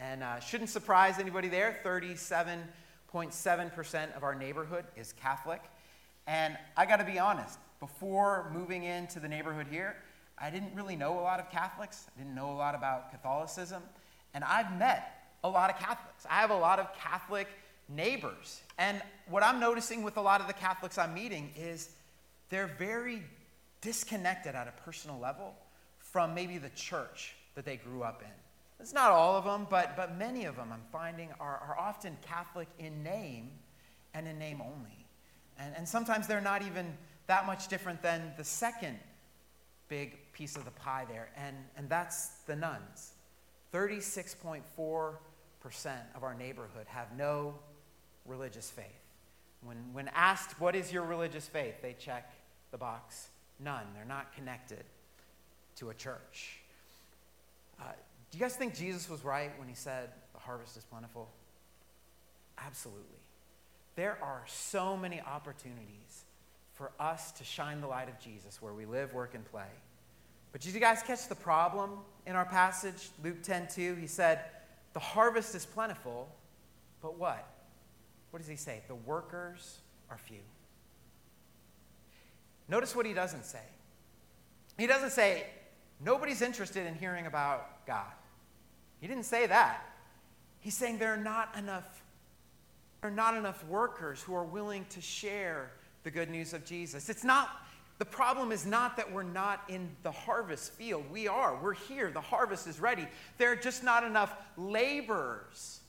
and 0.00 0.22
uh, 0.22 0.40
shouldn't 0.40 0.70
surprise 0.70 1.18
anybody 1.18 1.48
there. 1.48 1.78
37.7% 1.84 4.16
of 4.16 4.22
our 4.22 4.34
neighborhood 4.34 4.86
is 4.96 5.12
Catholic. 5.12 5.60
And 6.26 6.56
I 6.76 6.86
got 6.86 6.96
to 6.96 7.04
be 7.04 7.18
honest, 7.18 7.58
before 7.80 8.50
moving 8.52 8.84
into 8.84 9.20
the 9.20 9.28
neighborhood 9.28 9.66
here, 9.70 9.96
I 10.38 10.50
didn't 10.50 10.74
really 10.74 10.96
know 10.96 11.18
a 11.18 11.20
lot 11.20 11.38
of 11.38 11.50
Catholics. 11.50 12.06
I 12.16 12.18
didn't 12.18 12.34
know 12.34 12.50
a 12.50 12.56
lot 12.56 12.74
about 12.74 13.10
Catholicism. 13.10 13.82
And 14.32 14.42
I've 14.42 14.76
met 14.78 15.26
a 15.44 15.48
lot 15.48 15.70
of 15.70 15.78
Catholics. 15.78 16.26
I 16.28 16.40
have 16.40 16.50
a 16.50 16.56
lot 16.56 16.78
of 16.78 16.94
Catholic 16.94 17.48
neighbors. 17.88 18.62
And 18.78 19.02
what 19.28 19.42
I'm 19.42 19.60
noticing 19.60 20.02
with 20.02 20.16
a 20.16 20.22
lot 20.22 20.40
of 20.40 20.46
the 20.46 20.54
Catholics 20.54 20.96
I'm 20.96 21.12
meeting 21.12 21.52
is 21.56 21.90
they're 22.48 22.70
very 22.78 23.22
disconnected 23.82 24.54
at 24.54 24.66
a 24.66 24.72
personal 24.82 25.18
level 25.18 25.54
from 25.98 26.34
maybe 26.34 26.58
the 26.58 26.70
church 26.70 27.34
that 27.54 27.64
they 27.64 27.76
grew 27.76 28.02
up 28.02 28.22
in. 28.22 28.39
It's 28.80 28.94
not 28.94 29.10
all 29.10 29.36
of 29.36 29.44
them, 29.44 29.66
but, 29.68 29.94
but 29.96 30.16
many 30.16 30.46
of 30.46 30.56
them 30.56 30.70
I'm 30.72 30.82
finding 30.90 31.28
are, 31.38 31.58
are 31.58 31.76
often 31.78 32.16
Catholic 32.22 32.68
in 32.78 33.02
name 33.02 33.50
and 34.14 34.26
in 34.26 34.38
name 34.38 34.62
only. 34.62 35.06
And, 35.58 35.74
and 35.76 35.86
sometimes 35.86 36.26
they're 36.26 36.40
not 36.40 36.62
even 36.62 36.96
that 37.26 37.46
much 37.46 37.68
different 37.68 38.00
than 38.02 38.32
the 38.38 38.44
second 38.44 38.98
big 39.88 40.32
piece 40.32 40.56
of 40.56 40.64
the 40.64 40.70
pie 40.70 41.04
there, 41.08 41.28
and, 41.36 41.56
and 41.76 41.90
that's 41.90 42.38
the 42.46 42.56
nones. 42.56 43.12
36.4% 43.74 44.62
of 46.14 46.24
our 46.24 46.34
neighborhood 46.34 46.86
have 46.86 47.08
no 47.16 47.54
religious 48.24 48.70
faith. 48.70 48.86
When, 49.62 49.76
when 49.92 50.08
asked, 50.14 50.58
What 50.60 50.74
is 50.74 50.90
your 50.92 51.04
religious 51.04 51.46
faith? 51.46 51.74
they 51.82 51.92
check 51.92 52.32
the 52.70 52.78
box 52.78 53.28
none. 53.58 53.84
They're 53.94 54.04
not 54.04 54.34
connected 54.34 54.84
to 55.76 55.90
a 55.90 55.94
church. 55.94 56.60
Uh, 57.78 57.84
do 58.30 58.38
you 58.38 58.42
guys 58.42 58.54
think 58.54 58.74
Jesus 58.74 59.08
was 59.08 59.24
right 59.24 59.50
when 59.58 59.68
he 59.68 59.74
said 59.74 60.10
the 60.32 60.38
harvest 60.38 60.76
is 60.76 60.84
plentiful? 60.84 61.28
Absolutely. 62.58 63.04
There 63.96 64.18
are 64.22 64.42
so 64.46 64.96
many 64.96 65.20
opportunities 65.20 66.24
for 66.74 66.92
us 67.00 67.32
to 67.32 67.44
shine 67.44 67.80
the 67.80 67.86
light 67.86 68.08
of 68.08 68.18
Jesus 68.20 68.62
where 68.62 68.72
we 68.72 68.86
live, 68.86 69.12
work, 69.12 69.34
and 69.34 69.44
play. 69.44 69.68
But 70.52 70.60
did 70.60 70.74
you 70.74 70.80
guys 70.80 71.02
catch 71.02 71.28
the 71.28 71.34
problem 71.34 71.98
in 72.26 72.36
our 72.36 72.44
passage? 72.44 73.10
Luke 73.22 73.42
10 73.42 73.68
2, 73.74 73.96
he 73.96 74.06
said, 74.06 74.40
The 74.92 75.00
harvest 75.00 75.54
is 75.54 75.66
plentiful, 75.66 76.28
but 77.02 77.18
what? 77.18 77.46
What 78.30 78.38
does 78.38 78.48
he 78.48 78.56
say? 78.56 78.80
The 78.88 78.94
workers 78.94 79.78
are 80.08 80.18
few. 80.18 80.38
Notice 82.68 82.94
what 82.94 83.06
he 83.06 83.12
doesn't 83.12 83.44
say. 83.44 83.62
He 84.78 84.86
doesn't 84.86 85.10
say, 85.10 85.44
Nobody's 86.02 86.40
interested 86.40 86.86
in 86.86 86.94
hearing 86.94 87.26
about 87.26 87.86
God. 87.86 88.06
He 89.00 89.06
didn't 89.06 89.24
say 89.24 89.46
that. 89.46 89.86
He's 90.60 90.76
saying 90.76 90.98
there 90.98 91.14
are 91.14 91.16
not 91.16 91.56
enough, 91.56 92.02
there 93.00 93.10
are 93.10 93.14
not 93.14 93.36
enough 93.36 93.64
workers 93.66 94.20
who 94.22 94.34
are 94.34 94.44
willing 94.44 94.84
to 94.90 95.00
share 95.00 95.72
the 96.02 96.10
good 96.10 96.30
news 96.30 96.52
of 96.52 96.64
Jesus. 96.64 97.08
It's 97.08 97.24
not 97.24 97.48
the 98.00 98.06
problem 98.06 98.50
is 98.50 98.64
not 98.64 98.96
that 98.96 99.12
we're 99.12 99.22
not 99.22 99.62
in 99.68 99.90
the 100.04 100.10
harvest 100.10 100.72
field. 100.72 101.04
We 101.12 101.28
are. 101.28 101.58
We're 101.62 101.74
here. 101.74 102.10
The 102.10 102.18
harvest 102.18 102.66
is 102.66 102.80
ready. 102.80 103.06
There 103.36 103.52
are 103.52 103.56
just 103.56 103.84
not 103.84 104.04
enough 104.04 104.34
laborers 104.56 105.80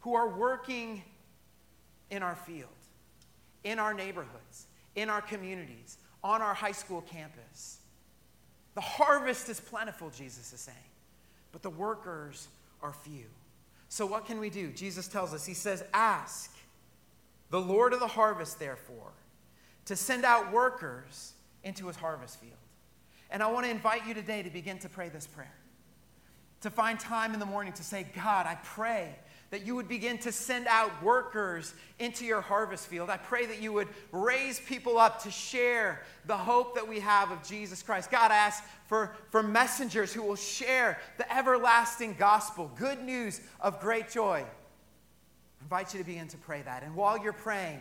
who 0.00 0.14
are 0.14 0.26
working 0.26 1.02
in 2.10 2.22
our 2.22 2.34
field, 2.34 2.70
in 3.62 3.78
our 3.78 3.92
neighborhoods, 3.92 4.68
in 4.94 5.10
our 5.10 5.20
communities, 5.20 5.98
on 6.22 6.40
our 6.40 6.54
high 6.54 6.72
school 6.72 7.02
campus. 7.02 7.76
The 8.74 8.80
harvest 8.80 9.50
is 9.50 9.60
plentiful, 9.60 10.08
Jesus 10.08 10.50
is 10.50 10.60
saying, 10.60 10.78
but 11.54 11.62
the 11.62 11.70
workers 11.70 12.48
are 12.82 12.92
few. 12.92 13.26
So, 13.88 14.04
what 14.06 14.26
can 14.26 14.40
we 14.40 14.50
do? 14.50 14.72
Jesus 14.72 15.06
tells 15.06 15.32
us, 15.32 15.46
He 15.46 15.54
says, 15.54 15.84
Ask 15.94 16.50
the 17.50 17.60
Lord 17.60 17.92
of 17.92 18.00
the 18.00 18.08
harvest, 18.08 18.58
therefore, 18.58 19.12
to 19.84 19.94
send 19.94 20.24
out 20.24 20.52
workers 20.52 21.34
into 21.62 21.86
his 21.86 21.94
harvest 21.94 22.40
field. 22.40 22.52
And 23.30 23.40
I 23.40 23.46
want 23.52 23.66
to 23.66 23.70
invite 23.70 24.04
you 24.04 24.14
today 24.14 24.42
to 24.42 24.50
begin 24.50 24.78
to 24.80 24.88
pray 24.88 25.10
this 25.10 25.28
prayer. 25.28 25.54
To 26.62 26.70
find 26.70 26.98
time 26.98 27.34
in 27.34 27.38
the 27.38 27.46
morning 27.46 27.72
to 27.74 27.84
say, 27.84 28.04
God, 28.16 28.46
I 28.46 28.58
pray 28.64 29.14
that 29.54 29.64
you 29.64 29.76
would 29.76 29.86
begin 29.86 30.18
to 30.18 30.32
send 30.32 30.66
out 30.66 30.90
workers 31.00 31.74
into 32.00 32.24
your 32.24 32.40
harvest 32.40 32.88
field. 32.88 33.08
I 33.08 33.18
pray 33.18 33.46
that 33.46 33.62
you 33.62 33.72
would 33.72 33.86
raise 34.10 34.58
people 34.58 34.98
up 34.98 35.22
to 35.22 35.30
share 35.30 36.02
the 36.26 36.36
hope 36.36 36.74
that 36.74 36.88
we 36.88 36.98
have 36.98 37.30
of 37.30 37.40
Jesus 37.44 37.80
Christ. 37.80 38.10
God, 38.10 38.32
I 38.32 38.34
ask 38.34 38.64
for, 38.88 39.14
for 39.30 39.44
messengers 39.44 40.12
who 40.12 40.22
will 40.22 40.34
share 40.34 40.98
the 41.18 41.32
everlasting 41.32 42.16
gospel, 42.18 42.68
good 42.76 43.00
news 43.00 43.40
of 43.60 43.78
great 43.78 44.10
joy. 44.10 44.44
I 44.44 45.62
invite 45.62 45.94
you 45.94 46.00
to 46.00 46.04
begin 46.04 46.26
to 46.26 46.36
pray 46.38 46.62
that. 46.62 46.82
And 46.82 46.96
while 46.96 47.16
you're 47.16 47.32
praying 47.32 47.80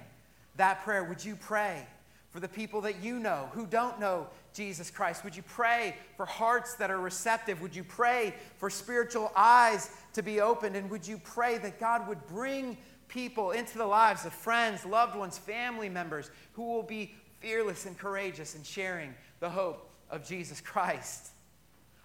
that 0.58 0.84
prayer, 0.84 1.04
would 1.04 1.26
you 1.26 1.36
pray 1.36 1.88
for 2.30 2.40
the 2.40 2.48
people 2.48 2.82
that 2.82 3.04
you 3.04 3.18
know 3.18 3.50
who 3.54 3.66
don't 3.66 4.00
know 4.00 4.28
Jesus 4.54 4.90
Christ? 4.92 5.24
Would 5.24 5.36
you 5.36 5.44
pray 5.44 5.96
for 6.16 6.26
hearts 6.26 6.76
that 6.76 6.92
are 6.92 7.00
receptive? 7.00 7.62
Would 7.62 7.76
you 7.76 7.84
pray 7.84 8.34
for 8.58 8.70
spiritual 8.70 9.32
eyes 9.36 9.90
to 10.14 10.22
be 10.22 10.42
opened? 10.42 10.76
And 10.76 10.90
would 10.90 11.08
you 11.08 11.20
pray 11.24 11.58
that 11.60 11.80
God 11.80 12.08
would 12.08 12.26
bring 12.28 12.78
people 13.08 13.52
into 13.52 13.78
the 13.78 13.86
lives 13.86 14.26
of 14.26 14.34
friends, 14.34 14.86
loved 14.86 15.16
ones, 15.16 15.38
family 15.38 15.90
members 15.90 16.32
who 16.54 16.64
will 16.64 16.84
be 16.84 17.14
fearless 17.40 17.86
and 17.86 17.98
courageous 17.98 18.56
in 18.56 18.64
sharing 18.64 19.14
the 19.40 19.50
hope 19.50 19.90
of 20.10 20.26
Jesus 20.26 20.62
Christ? 20.62 21.30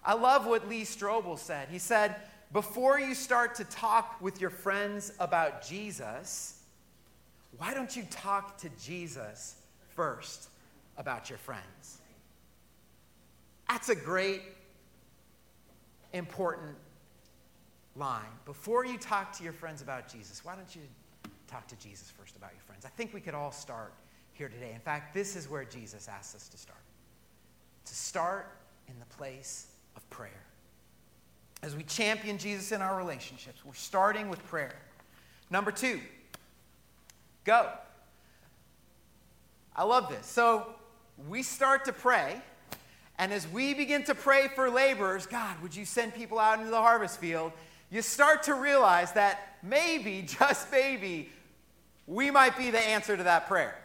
I 0.04 0.14
love 0.14 0.46
what 0.46 0.68
Lee 0.68 0.82
Strobel 0.82 1.38
said. 1.38 1.68
He 1.70 1.78
said, 1.78 2.16
Before 2.52 2.98
you 2.98 3.14
start 3.14 3.54
to 3.56 3.64
talk 3.64 4.20
with 4.20 4.40
your 4.40 4.50
friends 4.50 5.12
about 5.18 5.66
Jesus, 5.66 6.60
why 7.56 7.74
don't 7.74 7.94
you 7.94 8.04
talk 8.10 8.58
to 8.58 8.70
Jesus 8.80 9.56
first 9.94 10.48
about 10.96 11.28
your 11.28 11.38
friends? 11.38 11.97
That's 13.68 13.88
a 13.88 13.94
great, 13.94 14.42
important 16.12 16.76
line. 17.96 18.24
Before 18.44 18.84
you 18.84 18.98
talk 18.98 19.32
to 19.38 19.44
your 19.44 19.52
friends 19.52 19.82
about 19.82 20.10
Jesus, 20.10 20.44
why 20.44 20.54
don't 20.54 20.74
you 20.74 20.82
talk 21.46 21.66
to 21.68 21.76
Jesus 21.76 22.10
first 22.10 22.36
about 22.36 22.52
your 22.52 22.62
friends? 22.62 22.84
I 22.84 22.90
think 22.90 23.12
we 23.12 23.20
could 23.20 23.34
all 23.34 23.52
start 23.52 23.92
here 24.32 24.48
today. 24.48 24.72
In 24.74 24.80
fact, 24.80 25.14
this 25.14 25.36
is 25.36 25.48
where 25.48 25.64
Jesus 25.64 26.08
asks 26.08 26.34
us 26.34 26.48
to 26.48 26.56
start 26.56 26.78
to 27.88 27.94
start 27.94 28.52
in 28.86 28.94
the 28.98 29.16
place 29.16 29.68
of 29.96 30.08
prayer. 30.10 30.44
As 31.62 31.74
we 31.74 31.82
champion 31.84 32.38
Jesus 32.38 32.70
in 32.70 32.82
our 32.82 32.96
relationships, 32.96 33.64
we're 33.64 33.72
starting 33.74 34.28
with 34.28 34.44
prayer. 34.46 34.76
Number 35.50 35.70
two, 35.70 36.00
go. 37.44 37.70
I 39.74 39.84
love 39.84 40.08
this. 40.08 40.26
So 40.26 40.74
we 41.28 41.42
start 41.42 41.84
to 41.86 41.92
pray 41.92 42.40
and 43.18 43.32
as 43.32 43.48
we 43.48 43.74
begin 43.74 44.04
to 44.04 44.14
pray 44.14 44.48
for 44.48 44.70
laborers, 44.70 45.26
God, 45.26 45.60
would 45.60 45.74
you 45.74 45.84
send 45.84 46.14
people 46.14 46.38
out 46.38 46.58
into 46.58 46.70
the 46.70 46.80
harvest 46.80 47.18
field? 47.18 47.52
You 47.90 48.00
start 48.00 48.44
to 48.44 48.54
realize 48.54 49.12
that 49.12 49.56
maybe, 49.62 50.22
just 50.38 50.70
maybe, 50.70 51.30
we 52.06 52.30
might 52.30 52.56
be 52.56 52.70
the 52.70 52.80
answer 52.80 53.16
to 53.16 53.24
that 53.24 53.48
prayer. 53.48 53.76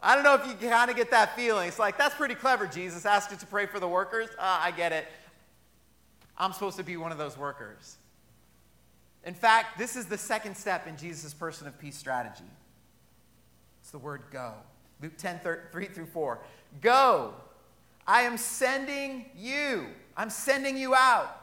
I 0.00 0.14
don't 0.14 0.24
know 0.24 0.34
if 0.34 0.46
you 0.46 0.68
kind 0.68 0.90
of 0.90 0.96
get 0.96 1.12
that 1.12 1.34
feeling. 1.36 1.68
It's 1.68 1.78
like, 1.78 1.96
that's 1.96 2.14
pretty 2.14 2.34
clever, 2.34 2.66
Jesus 2.66 3.06
asked 3.06 3.30
you 3.30 3.36
to 3.38 3.46
pray 3.46 3.66
for 3.66 3.80
the 3.80 3.88
workers. 3.88 4.28
Uh, 4.38 4.58
I 4.60 4.70
get 4.72 4.92
it. 4.92 5.06
I'm 6.36 6.52
supposed 6.52 6.76
to 6.76 6.82
be 6.82 6.96
one 6.96 7.12
of 7.12 7.16
those 7.16 7.38
workers. 7.38 7.96
In 9.24 9.34
fact, 9.34 9.78
this 9.78 9.96
is 9.96 10.06
the 10.06 10.18
second 10.18 10.56
step 10.56 10.86
in 10.86 10.96
Jesus' 10.96 11.32
person 11.32 11.66
of 11.66 11.78
peace 11.78 11.96
strategy. 11.96 12.44
It's 13.80 13.92
the 13.92 13.98
word 13.98 14.22
go. 14.30 14.52
Luke 15.00 15.16
10, 15.16 15.40
3 15.70 15.86
through 15.86 16.06
4. 16.06 16.40
Go 16.80 17.34
I 18.06 18.22
am 18.22 18.36
sending 18.36 19.26
you. 19.36 19.86
I'm 20.16 20.30
sending 20.30 20.76
you 20.76 20.94
out 20.94 21.40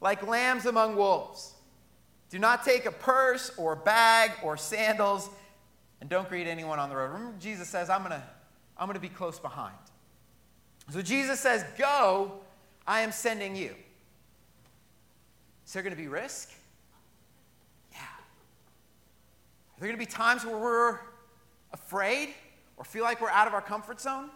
like 0.00 0.26
lambs 0.26 0.66
among 0.66 0.96
wolves. 0.96 1.54
Do 2.30 2.38
not 2.38 2.64
take 2.64 2.86
a 2.86 2.92
purse 2.92 3.50
or 3.56 3.74
bag 3.76 4.30
or 4.42 4.56
sandals, 4.56 5.28
and 6.00 6.08
don't 6.08 6.28
greet 6.28 6.46
anyone 6.46 6.78
on 6.78 6.88
the 6.88 6.96
road. 6.96 7.12
Remember, 7.12 7.38
Jesus 7.38 7.68
says, 7.68 7.90
I'm 7.90 8.00
going 8.00 8.12
to 8.12 8.22
I'm 8.78 8.86
going 8.86 8.94
to 8.94 9.00
be 9.00 9.08
close 9.08 9.38
behind. 9.38 9.76
So 10.90 11.02
Jesus 11.02 11.38
says, 11.38 11.64
Go, 11.76 12.32
I 12.86 13.00
am 13.00 13.12
sending 13.12 13.54
you. 13.54 13.74
Is 15.66 15.72
there 15.74 15.82
going 15.82 15.94
to 15.94 16.00
be 16.00 16.08
risk? 16.08 16.50
Yeah. 17.92 17.98
Are 17.98 19.80
there 19.80 19.88
going 19.88 20.00
to 20.00 20.04
be 20.04 20.10
times 20.10 20.44
where 20.46 20.56
we're 20.56 20.98
afraid 21.72 22.30
or 22.76 22.84
feel 22.84 23.04
like 23.04 23.20
we're 23.20 23.28
out 23.28 23.46
of 23.46 23.54
our 23.54 23.60
comfort 23.60 24.00
zone? 24.00 24.30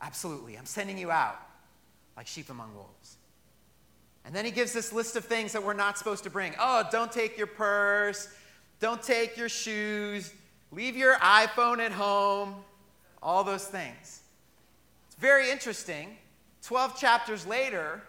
Absolutely. 0.00 0.56
I'm 0.56 0.66
sending 0.66 0.98
you 0.98 1.10
out 1.10 1.40
like 2.16 2.26
sheep 2.26 2.50
among 2.50 2.74
wolves. 2.74 3.16
And 4.24 4.34
then 4.34 4.44
he 4.44 4.50
gives 4.50 4.72
this 4.72 4.92
list 4.92 5.16
of 5.16 5.24
things 5.24 5.52
that 5.52 5.62
we're 5.62 5.72
not 5.72 5.96
supposed 5.96 6.24
to 6.24 6.30
bring. 6.30 6.54
Oh, 6.58 6.84
don't 6.90 7.10
take 7.10 7.38
your 7.38 7.46
purse, 7.46 8.28
don't 8.80 9.02
take 9.02 9.36
your 9.36 9.48
shoes, 9.48 10.32
leave 10.70 10.96
your 10.96 11.14
iPhone 11.16 11.78
at 11.78 11.92
home, 11.92 12.56
all 13.22 13.42
those 13.44 13.64
things. 13.64 14.20
It's 15.06 15.16
very 15.18 15.50
interesting. 15.50 16.16
12 16.62 16.98
chapters 16.98 17.46
later, 17.46 18.02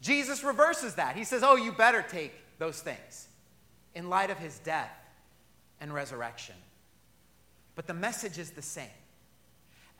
Jesus 0.00 0.42
reverses 0.42 0.94
that. 0.96 1.16
He 1.16 1.24
says, 1.24 1.42
Oh, 1.42 1.56
you 1.56 1.72
better 1.72 2.02
take 2.02 2.32
those 2.58 2.80
things 2.80 3.28
in 3.94 4.08
light 4.08 4.30
of 4.30 4.38
his 4.38 4.58
death 4.60 4.90
and 5.80 5.92
resurrection. 5.92 6.54
But 7.74 7.86
the 7.86 7.94
message 7.94 8.38
is 8.38 8.50
the 8.50 8.62
same. 8.62 8.86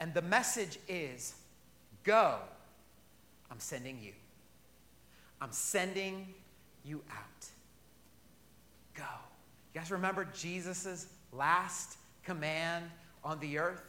And 0.00 0.14
the 0.14 0.22
message 0.22 0.78
is 0.88 1.34
go, 2.04 2.38
I'm 3.50 3.60
sending 3.60 3.98
you. 4.02 4.12
I'm 5.40 5.52
sending 5.52 6.26
you 6.84 7.02
out. 7.10 7.46
Go. 8.94 9.02
You 9.74 9.80
guys 9.80 9.90
remember 9.90 10.26
Jesus' 10.34 11.06
last 11.32 11.96
command 12.24 12.84
on 13.24 13.38
the 13.40 13.58
earth? 13.58 13.82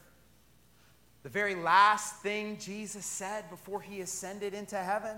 The 1.24 1.30
very 1.30 1.56
last 1.56 2.22
thing 2.22 2.58
Jesus 2.60 3.06
said 3.06 3.50
before 3.50 3.82
he 3.82 4.02
ascended 4.02 4.54
into 4.54 4.78
heaven? 4.78 5.18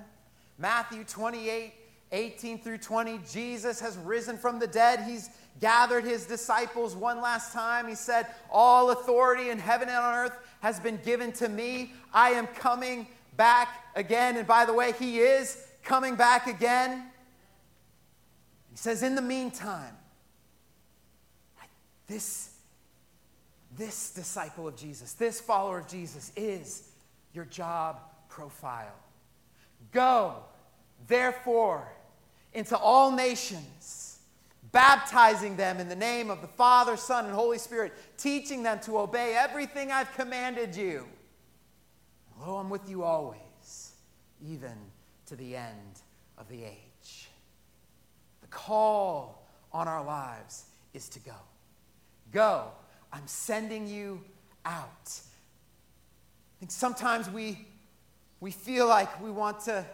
Matthew 0.57 1.03
28 1.03 1.73
18 2.13 2.59
through 2.59 2.77
20, 2.77 3.21
Jesus 3.31 3.79
has 3.79 3.95
risen 3.97 4.37
from 4.37 4.59
the 4.59 4.67
dead. 4.67 5.01
He's 5.07 5.29
gathered 5.61 6.03
his 6.03 6.25
disciples 6.25 6.93
one 6.93 7.21
last 7.21 7.53
time. 7.53 7.87
He 7.87 7.95
said, 7.95 8.27
All 8.51 8.91
authority 8.91 9.49
in 9.49 9.57
heaven 9.57 9.87
and 9.87 9.97
on 9.97 10.13
earth 10.15 10.37
has 10.61 10.79
been 10.79 10.99
given 11.03 11.31
to 11.33 11.49
me. 11.49 11.93
I 12.13 12.31
am 12.31 12.47
coming 12.47 13.07
back 13.35 13.85
again. 13.95 14.37
And 14.37 14.47
by 14.47 14.65
the 14.65 14.73
way, 14.73 14.93
he 14.97 15.19
is 15.19 15.67
coming 15.83 16.15
back 16.15 16.47
again. 16.47 17.03
He 18.71 18.77
says, 18.77 19.03
In 19.03 19.15
the 19.15 19.21
meantime, 19.21 19.95
this, 22.07 22.51
this 23.77 24.11
disciple 24.11 24.67
of 24.67 24.75
Jesus, 24.75 25.13
this 25.13 25.39
follower 25.39 25.79
of 25.79 25.87
Jesus 25.87 26.31
is 26.35 26.89
your 27.33 27.45
job 27.45 27.99
profile. 28.29 28.95
Go, 29.91 30.35
therefore, 31.07 31.87
into 32.53 32.77
all 32.77 33.11
nations, 33.11 34.10
baptizing 34.71 35.55
them 35.55 35.79
in 35.79 35.89
the 35.89 35.95
name 35.95 36.29
of 36.29 36.41
the 36.41 36.47
Father, 36.47 36.95
Son, 36.95 37.25
and 37.25 37.33
Holy 37.33 37.57
Spirit, 37.57 37.93
teaching 38.17 38.63
them 38.63 38.79
to 38.81 38.97
obey 38.97 39.35
everything 39.37 39.91
I've 39.91 40.13
commanded 40.15 40.75
you. 40.75 41.05
Lo, 42.39 42.55
I'm 42.57 42.69
with 42.69 42.89
you 42.89 43.03
always, 43.03 43.91
even 44.45 44.73
to 45.27 45.35
the 45.35 45.55
end 45.55 46.01
of 46.37 46.47
the 46.49 46.63
age. 46.63 47.29
The 48.41 48.47
call 48.47 49.47
on 49.71 49.87
our 49.87 50.03
lives 50.03 50.65
is 50.93 51.09
to 51.09 51.19
go. 51.19 51.35
Go. 52.31 52.67
I'm 53.13 53.27
sending 53.27 53.87
you 53.87 54.23
out. 54.65 54.89
I 55.05 56.59
think 56.59 56.71
sometimes 56.71 57.29
we, 57.29 57.65
we 58.39 58.51
feel 58.51 58.87
like 58.87 59.21
we 59.21 59.31
want 59.31 59.59
to, 59.61 59.85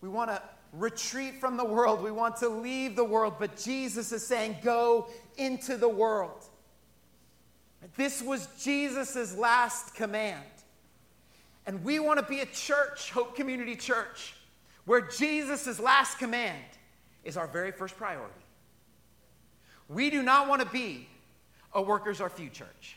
we 0.00 0.08
want 0.08 0.30
to 0.30 0.42
retreat 0.72 1.40
from 1.40 1.56
the 1.56 1.64
world. 1.64 2.02
We 2.02 2.10
want 2.10 2.36
to 2.38 2.48
leave 2.48 2.96
the 2.96 3.04
world. 3.04 3.34
But 3.38 3.56
Jesus 3.56 4.12
is 4.12 4.26
saying, 4.26 4.58
go 4.62 5.08
into 5.36 5.76
the 5.76 5.88
world. 5.88 6.44
This 7.96 8.22
was 8.22 8.46
Jesus' 8.62 9.36
last 9.36 9.94
command. 9.94 10.44
And 11.66 11.84
we 11.84 11.98
want 11.98 12.18
to 12.18 12.26
be 12.26 12.40
a 12.40 12.46
church, 12.46 13.10
Hope 13.10 13.34
Community 13.36 13.76
Church, 13.76 14.34
where 14.84 15.00
Jesus' 15.00 15.78
last 15.78 16.18
command 16.18 16.64
is 17.24 17.36
our 17.36 17.46
very 17.46 17.70
first 17.70 17.96
priority. 17.96 18.34
We 19.88 20.10
do 20.10 20.22
not 20.22 20.48
want 20.48 20.62
to 20.62 20.68
be 20.68 21.08
a 21.72 21.82
workers 21.82 22.20
are 22.20 22.30
few 22.30 22.48
church. 22.48 22.96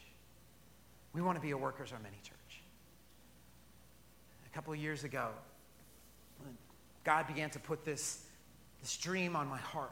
We 1.14 1.22
want 1.22 1.38
to 1.38 1.42
be 1.42 1.52
a 1.52 1.58
workers 1.58 1.92
are 1.92 2.00
many 2.00 2.18
church. 2.24 2.62
A 4.46 4.50
couple 4.56 4.74
of 4.74 4.80
years 4.80 5.04
ago, 5.04 5.30
God 7.04 7.28
began 7.28 7.50
to 7.52 7.60
put 7.60 7.84
this, 7.84 8.24
this 8.82 8.96
dream 8.98 9.36
on 9.36 9.48
my 9.48 9.58
heart 9.58 9.92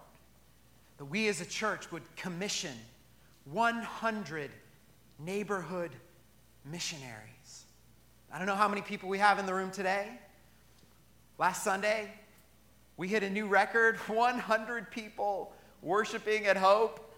that 0.98 1.06
we 1.06 1.28
as 1.28 1.42
a 1.42 1.46
church 1.46 1.92
would 1.92 2.04
commission 2.16 2.76
100 3.46 4.52
neighborhood 5.20 5.92
missionaries. 6.64 7.66
I 8.32 8.38
don't 8.38 8.48
know 8.48 8.56
how 8.56 8.68
many 8.68 8.82
people 8.82 9.10
we 9.10 9.18
have 9.18 9.40
in 9.40 9.46
the 9.46 9.54
room 9.54 9.72
today. 9.72 10.08
Last 11.38 11.64
Sunday, 11.64 12.14
we 12.98 13.08
hit 13.08 13.24
a 13.24 13.30
new 13.30 13.48
record 13.48 13.98
100 14.08 14.92
people 14.92 15.54
worshiping 15.82 16.46
at 16.46 16.56
Hope 16.56 17.12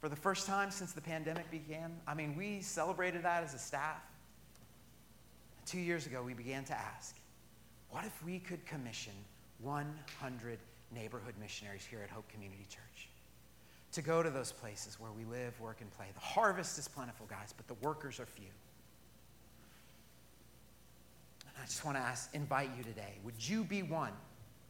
for 0.00 0.08
the 0.08 0.16
first 0.16 0.46
time 0.46 0.70
since 0.70 0.92
the 0.92 1.00
pandemic 1.00 1.50
began. 1.50 1.96
I 2.06 2.14
mean, 2.14 2.36
we 2.36 2.60
celebrated 2.60 3.24
that 3.24 3.42
as 3.42 3.54
a 3.54 3.58
staff. 3.58 4.00
Two 5.66 5.80
years 5.80 6.06
ago, 6.06 6.22
we 6.22 6.32
began 6.32 6.64
to 6.66 6.78
ask 6.78 7.16
what 7.96 8.04
if 8.04 8.22
we 8.26 8.38
could 8.38 8.62
commission 8.66 9.14
100 9.62 10.58
neighborhood 10.94 11.32
missionaries 11.40 11.82
here 11.82 12.00
at 12.04 12.10
Hope 12.10 12.28
Community 12.28 12.66
Church 12.68 13.08
to 13.92 14.02
go 14.02 14.22
to 14.22 14.28
those 14.28 14.52
places 14.52 15.00
where 15.00 15.12
we 15.12 15.24
live, 15.24 15.58
work, 15.58 15.80
and 15.80 15.90
play? 15.92 16.04
The 16.12 16.20
harvest 16.20 16.78
is 16.78 16.88
plentiful, 16.88 17.24
guys, 17.24 17.54
but 17.56 17.66
the 17.66 17.86
workers 17.86 18.20
are 18.20 18.26
few. 18.26 18.50
And 21.46 21.54
I 21.58 21.64
just 21.64 21.86
want 21.86 21.96
to 21.96 22.02
ask, 22.02 22.28
invite 22.34 22.68
you 22.76 22.84
today 22.84 23.14
would 23.24 23.48
you 23.48 23.64
be 23.64 23.82
one 23.82 24.12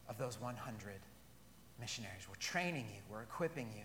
of 0.09 0.19
those 0.19 0.41
100 0.41 0.93
missionaries? 1.81 2.29
We're 2.29 2.37
training 2.37 2.87
you, 2.95 3.01
we're 3.11 3.23
equipping 3.23 3.67
you 3.77 3.83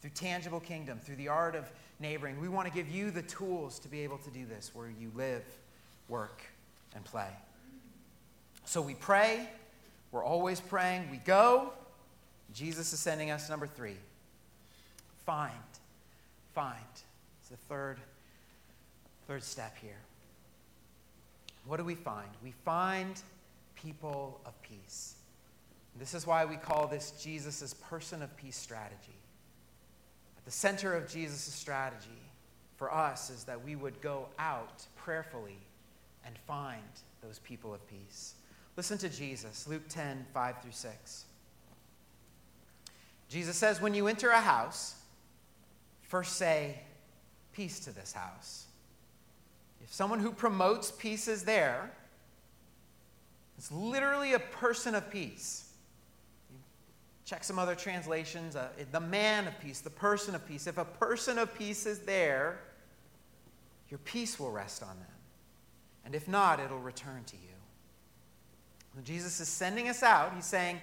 through 0.00 0.10
tangible 0.10 0.60
kingdom, 0.60 1.00
through 1.00 1.16
the 1.16 1.26
art 1.26 1.56
of 1.56 1.72
neighboring. 1.98 2.40
We 2.40 2.48
want 2.48 2.68
to 2.68 2.72
give 2.72 2.88
you 2.88 3.10
the 3.10 3.22
tools 3.22 3.80
to 3.80 3.88
be 3.88 4.04
able 4.04 4.18
to 4.18 4.30
do 4.30 4.46
this 4.46 4.70
where 4.74 4.90
you 4.96 5.10
live, 5.16 5.42
work, 6.08 6.44
and 6.94 7.04
play. 7.04 7.30
So 8.70 8.80
we 8.80 8.94
pray. 8.94 9.48
We're 10.12 10.22
always 10.22 10.60
praying. 10.60 11.10
We 11.10 11.16
go. 11.16 11.72
Jesus 12.54 12.92
is 12.92 13.00
sending 13.00 13.32
us 13.32 13.50
number 13.50 13.66
three. 13.66 13.96
Find. 15.26 15.52
Find. 16.54 16.76
It's 17.40 17.48
the 17.48 17.56
third, 17.56 17.98
third 19.26 19.42
step 19.42 19.76
here. 19.82 19.98
What 21.66 21.78
do 21.78 21.84
we 21.84 21.96
find? 21.96 22.28
We 22.44 22.52
find 22.64 23.20
people 23.74 24.40
of 24.46 24.52
peace. 24.62 25.16
This 25.98 26.14
is 26.14 26.24
why 26.24 26.44
we 26.44 26.54
call 26.54 26.86
this 26.86 27.10
Jesus' 27.20 27.74
person 27.74 28.22
of 28.22 28.36
peace 28.36 28.56
strategy. 28.56 29.18
At 30.38 30.44
the 30.44 30.52
center 30.52 30.94
of 30.94 31.08
Jesus' 31.08 31.40
strategy 31.40 32.22
for 32.76 32.94
us 32.94 33.30
is 33.30 33.42
that 33.44 33.64
we 33.64 33.74
would 33.74 34.00
go 34.00 34.28
out 34.38 34.86
prayerfully 34.94 35.58
and 36.24 36.38
find 36.46 36.84
those 37.20 37.40
people 37.40 37.74
of 37.74 37.84
peace. 37.88 38.34
Listen 38.80 38.96
to 38.96 39.10
Jesus, 39.10 39.68
Luke 39.68 39.82
10, 39.90 40.24
5 40.32 40.62
through 40.62 40.72
6. 40.72 41.24
Jesus 43.28 43.54
says, 43.54 43.78
When 43.78 43.92
you 43.92 44.06
enter 44.06 44.30
a 44.30 44.40
house, 44.40 44.94
first 46.00 46.36
say, 46.36 46.80
Peace 47.52 47.80
to 47.80 47.92
this 47.92 48.14
house. 48.14 48.68
If 49.82 49.92
someone 49.92 50.18
who 50.18 50.32
promotes 50.32 50.90
peace 50.92 51.28
is 51.28 51.44
there, 51.44 51.90
it's 53.58 53.70
literally 53.70 54.32
a 54.32 54.38
person 54.38 54.94
of 54.94 55.10
peace. 55.10 55.70
Check 57.26 57.44
some 57.44 57.58
other 57.58 57.74
translations. 57.74 58.56
Uh, 58.56 58.70
the 58.92 58.98
man 58.98 59.46
of 59.46 59.60
peace, 59.60 59.80
the 59.80 59.90
person 59.90 60.34
of 60.34 60.48
peace. 60.48 60.66
If 60.66 60.78
a 60.78 60.86
person 60.86 61.38
of 61.38 61.54
peace 61.54 61.84
is 61.84 61.98
there, 61.98 62.60
your 63.90 63.98
peace 63.98 64.40
will 64.40 64.50
rest 64.50 64.82
on 64.82 64.88
them. 64.88 65.14
And 66.06 66.14
if 66.14 66.26
not, 66.26 66.60
it'll 66.60 66.78
return 66.78 67.24
to 67.26 67.36
you. 67.36 67.49
Jesus 69.04 69.40
is 69.40 69.48
sending 69.48 69.88
us 69.88 70.02
out, 70.02 70.34
he's 70.34 70.46
saying, 70.46 70.80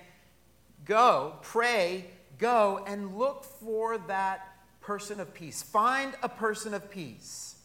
Go, 0.85 1.35
pray, 1.41 2.05
go, 2.37 2.83
and 2.87 3.17
look 3.17 3.43
for 3.43 3.97
that 3.97 4.57
person 4.79 5.19
of 5.19 5.33
peace. 5.33 5.61
Find 5.61 6.13
a 6.23 6.29
person 6.29 6.73
of 6.73 6.89
peace. 6.89 7.55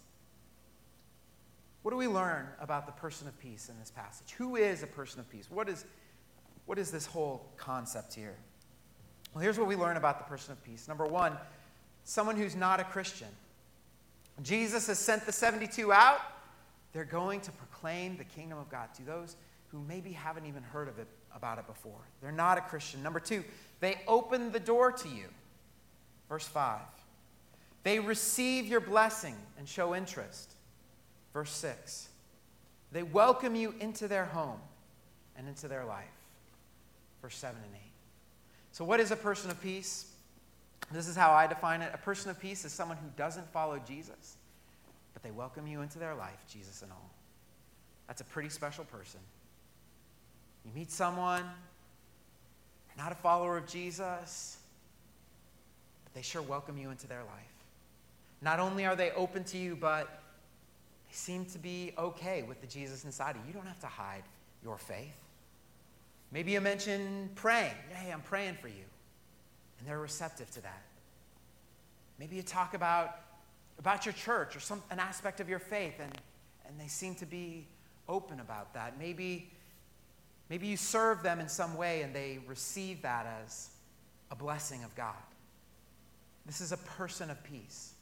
What 1.82 1.90
do 1.90 1.96
we 1.96 2.08
learn 2.08 2.46
about 2.60 2.86
the 2.86 2.92
person 2.92 3.28
of 3.28 3.38
peace 3.38 3.68
in 3.68 3.78
this 3.78 3.90
passage? 3.90 4.32
Who 4.38 4.56
is 4.56 4.82
a 4.82 4.86
person 4.86 5.20
of 5.20 5.30
peace? 5.30 5.46
What 5.50 5.68
is, 5.68 5.84
what 6.66 6.78
is 6.78 6.90
this 6.90 7.06
whole 7.06 7.46
concept 7.56 8.14
here? 8.14 8.36
Well, 9.34 9.42
here's 9.42 9.58
what 9.58 9.68
we 9.68 9.76
learn 9.76 9.96
about 9.96 10.18
the 10.18 10.24
person 10.24 10.52
of 10.52 10.62
peace. 10.64 10.88
Number 10.88 11.06
one, 11.06 11.36
someone 12.04 12.36
who's 12.36 12.54
not 12.54 12.80
a 12.80 12.84
Christian. 12.84 13.28
Jesus 14.42 14.86
has 14.86 14.98
sent 14.98 15.26
the 15.26 15.32
72 15.32 15.92
out. 15.92 16.20
They're 16.92 17.04
going 17.04 17.40
to 17.42 17.52
proclaim 17.52 18.16
the 18.16 18.24
kingdom 18.24 18.58
of 18.58 18.68
God 18.68 18.92
to 18.94 19.02
those 19.02 19.36
who 19.72 19.80
maybe 19.88 20.12
haven't 20.12 20.46
even 20.46 20.62
heard 20.62 20.86
of 20.86 20.98
it 20.98 21.08
about 21.34 21.58
it 21.58 21.66
before. 21.66 22.00
They're 22.20 22.30
not 22.30 22.58
a 22.58 22.60
Christian. 22.60 23.02
Number 23.02 23.18
two, 23.18 23.42
they 23.80 24.00
open 24.06 24.52
the 24.52 24.60
door 24.60 24.92
to 24.92 25.08
you. 25.08 25.24
Verse 26.28 26.46
5. 26.46 26.80
They 27.82 27.98
receive 27.98 28.66
your 28.66 28.80
blessing 28.80 29.34
and 29.58 29.68
show 29.68 29.94
interest. 29.94 30.52
Verse 31.32 31.50
6. 31.50 32.08
They 32.92 33.02
welcome 33.02 33.56
you 33.56 33.74
into 33.80 34.06
their 34.06 34.26
home 34.26 34.60
and 35.36 35.48
into 35.48 35.68
their 35.68 35.84
life. 35.84 36.04
Verse 37.22 37.36
7 37.36 37.56
and 37.56 37.74
8. 37.74 37.80
So, 38.72 38.84
what 38.84 39.00
is 39.00 39.10
a 39.10 39.16
person 39.16 39.50
of 39.50 39.60
peace? 39.62 40.10
This 40.90 41.08
is 41.08 41.16
how 41.16 41.32
I 41.32 41.46
define 41.46 41.80
it. 41.80 41.90
A 41.94 41.98
person 41.98 42.30
of 42.30 42.38
peace 42.38 42.64
is 42.64 42.72
someone 42.72 42.98
who 42.98 43.08
doesn't 43.16 43.50
follow 43.50 43.80
Jesus, 43.86 44.36
but 45.14 45.22
they 45.22 45.30
welcome 45.30 45.66
you 45.66 45.80
into 45.80 45.98
their 45.98 46.14
life, 46.14 46.44
Jesus 46.50 46.82
and 46.82 46.92
all. 46.92 47.10
That's 48.08 48.20
a 48.20 48.24
pretty 48.24 48.50
special 48.50 48.84
person. 48.84 49.20
You 50.64 50.70
meet 50.74 50.90
someone, 50.90 51.42
they're 51.42 53.04
not 53.04 53.12
a 53.12 53.16
follower 53.16 53.56
of 53.56 53.66
Jesus, 53.66 54.58
but 56.04 56.14
they 56.14 56.22
sure 56.22 56.42
welcome 56.42 56.78
you 56.78 56.90
into 56.90 57.06
their 57.06 57.22
life. 57.22 57.52
Not 58.40 58.58
only 58.60 58.86
are 58.86 58.96
they 58.96 59.12
open 59.12 59.44
to 59.44 59.58
you, 59.58 59.76
but 59.76 60.22
they 61.08 61.14
seem 61.14 61.44
to 61.46 61.58
be 61.58 61.92
okay 61.96 62.42
with 62.42 62.60
the 62.60 62.66
Jesus 62.66 63.04
inside 63.04 63.36
of 63.36 63.42
you. 63.42 63.48
You 63.48 63.54
don't 63.54 63.66
have 63.66 63.80
to 63.80 63.86
hide 63.86 64.24
your 64.64 64.78
faith. 64.78 65.16
Maybe 66.32 66.52
you 66.52 66.60
mention 66.60 67.30
praying. 67.34 67.74
Hey, 67.90 68.10
I'm 68.10 68.22
praying 68.22 68.56
for 68.60 68.68
you. 68.68 68.84
And 69.78 69.88
they're 69.88 70.00
receptive 70.00 70.50
to 70.52 70.62
that. 70.62 70.82
Maybe 72.18 72.36
you 72.36 72.42
talk 72.42 72.74
about, 72.74 73.20
about 73.78 74.06
your 74.06 74.12
church 74.12 74.56
or 74.56 74.60
some, 74.60 74.82
an 74.90 74.98
aspect 74.98 75.40
of 75.40 75.48
your 75.48 75.58
faith, 75.58 75.94
and, 76.00 76.12
and 76.66 76.80
they 76.80 76.86
seem 76.86 77.14
to 77.16 77.26
be 77.26 77.66
open 78.08 78.40
about 78.40 78.72
that. 78.74 78.98
Maybe, 78.98 79.50
maybe 80.52 80.66
you 80.66 80.76
serve 80.76 81.22
them 81.22 81.40
in 81.40 81.48
some 81.48 81.78
way 81.78 82.02
and 82.02 82.14
they 82.14 82.38
receive 82.46 83.00
that 83.00 83.24
as 83.42 83.70
a 84.30 84.36
blessing 84.36 84.84
of 84.84 84.94
God. 84.94 85.14
This 86.44 86.60
is 86.60 86.72
a 86.72 86.76
person 86.76 87.30
of 87.30 87.42
peace. 87.42 87.94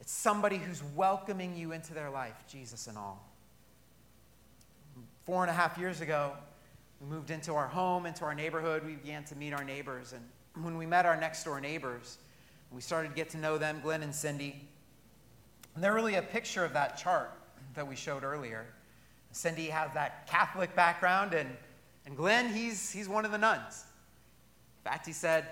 It's 0.00 0.12
somebody 0.12 0.58
who's 0.58 0.80
welcoming 0.94 1.56
you 1.56 1.72
into 1.72 1.92
their 1.92 2.08
life, 2.08 2.36
Jesus 2.48 2.86
and 2.86 2.96
all. 2.96 3.28
Four 5.24 5.42
and 5.42 5.50
a 5.50 5.54
half 5.54 5.76
years 5.76 6.00
ago, 6.00 6.34
we 7.00 7.08
moved 7.08 7.32
into 7.32 7.52
our 7.54 7.66
home, 7.66 8.06
into 8.06 8.24
our 8.24 8.34
neighborhood. 8.34 8.86
We 8.86 8.94
began 8.94 9.24
to 9.24 9.34
meet 9.34 9.52
our 9.52 9.64
neighbors. 9.64 10.12
And 10.12 10.64
when 10.64 10.76
we 10.76 10.86
met 10.86 11.04
our 11.04 11.16
next 11.16 11.42
door 11.42 11.60
neighbors, 11.60 12.18
we 12.70 12.80
started 12.80 13.08
to 13.08 13.14
get 13.16 13.28
to 13.30 13.38
know 13.38 13.58
them, 13.58 13.80
Glenn 13.82 14.04
and 14.04 14.14
Cindy. 14.14 14.68
And 15.74 15.82
they're 15.82 15.94
really 15.94 16.14
a 16.14 16.22
picture 16.22 16.64
of 16.64 16.74
that 16.74 16.96
chart 16.96 17.32
that 17.74 17.88
we 17.88 17.96
showed 17.96 18.22
earlier. 18.22 18.66
Cindy 19.36 19.66
has 19.66 19.92
that 19.92 20.26
Catholic 20.26 20.74
background, 20.74 21.34
and, 21.34 21.50
and 22.06 22.16
Glenn, 22.16 22.48
he's, 22.48 22.90
he's 22.90 23.06
one 23.06 23.26
of 23.26 23.32
the 23.32 23.38
nones. 23.38 23.84
In 24.78 24.90
fact, 24.90 25.06
he 25.06 25.12
said, 25.12 25.44